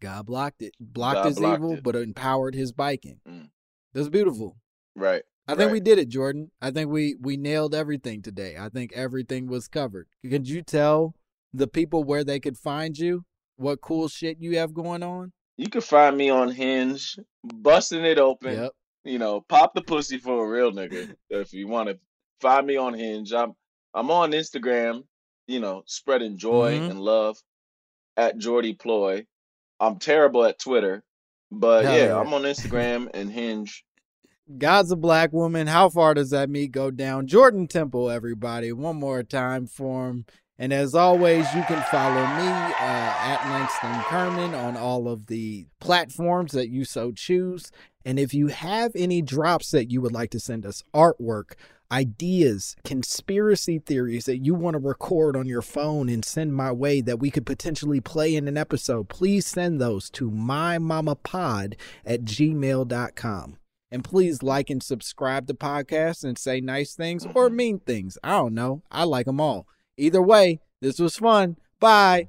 [0.01, 1.83] God blocked it, blocked God his blocked evil, it.
[1.83, 3.21] but empowered his biking.
[3.29, 3.51] Mm.
[3.93, 4.57] That's beautiful.
[4.95, 5.23] Right.
[5.49, 6.51] I think we did it, Jordan.
[6.61, 8.57] I think we we nailed everything today.
[8.59, 10.09] I think everything was covered.
[10.29, 11.15] Could you tell
[11.55, 13.25] the people where they could find you?
[13.57, 15.33] What cool shit you have going on?
[15.57, 18.55] You can find me on Hinge, busting it open.
[18.55, 18.73] Yep.
[19.07, 21.15] You know, pop the pussy for a real nigga.
[21.31, 21.99] if you want to
[22.41, 23.53] find me on Hinge, I'm
[23.95, 25.05] I'm on Instagram.
[25.47, 26.91] You know, spreading joy Mhm.
[26.91, 27.39] and love
[28.17, 29.27] at Jordy Ploy.
[29.79, 31.05] I'm terrible at Twitter,
[31.53, 32.19] but Hell yeah, yeah.
[32.19, 33.85] I'm on Instagram and Hinge.
[34.59, 35.67] God's a black woman.
[35.67, 37.27] How far does that meat go down?
[37.27, 38.73] Jordan Temple, everybody.
[38.73, 40.27] One more time for him.
[40.59, 45.67] And as always, you can follow me uh, at Langston Kerman on all of the
[45.81, 47.71] platforms that you so choose.
[48.07, 51.55] And if you have any drops that you would like to send us, artwork,
[51.93, 57.01] ideas, conspiracy theories that you want to record on your phone and send my way
[57.03, 63.59] that we could potentially play in an episode, please send those to mymamapod at gmail.com.
[63.91, 68.19] And please like and subscribe to podcasts and say nice things or mean things.
[68.25, 68.83] I don't know.
[68.91, 69.69] I like them all.
[69.97, 71.57] Either way, this was fun.
[71.81, 72.29] Bye.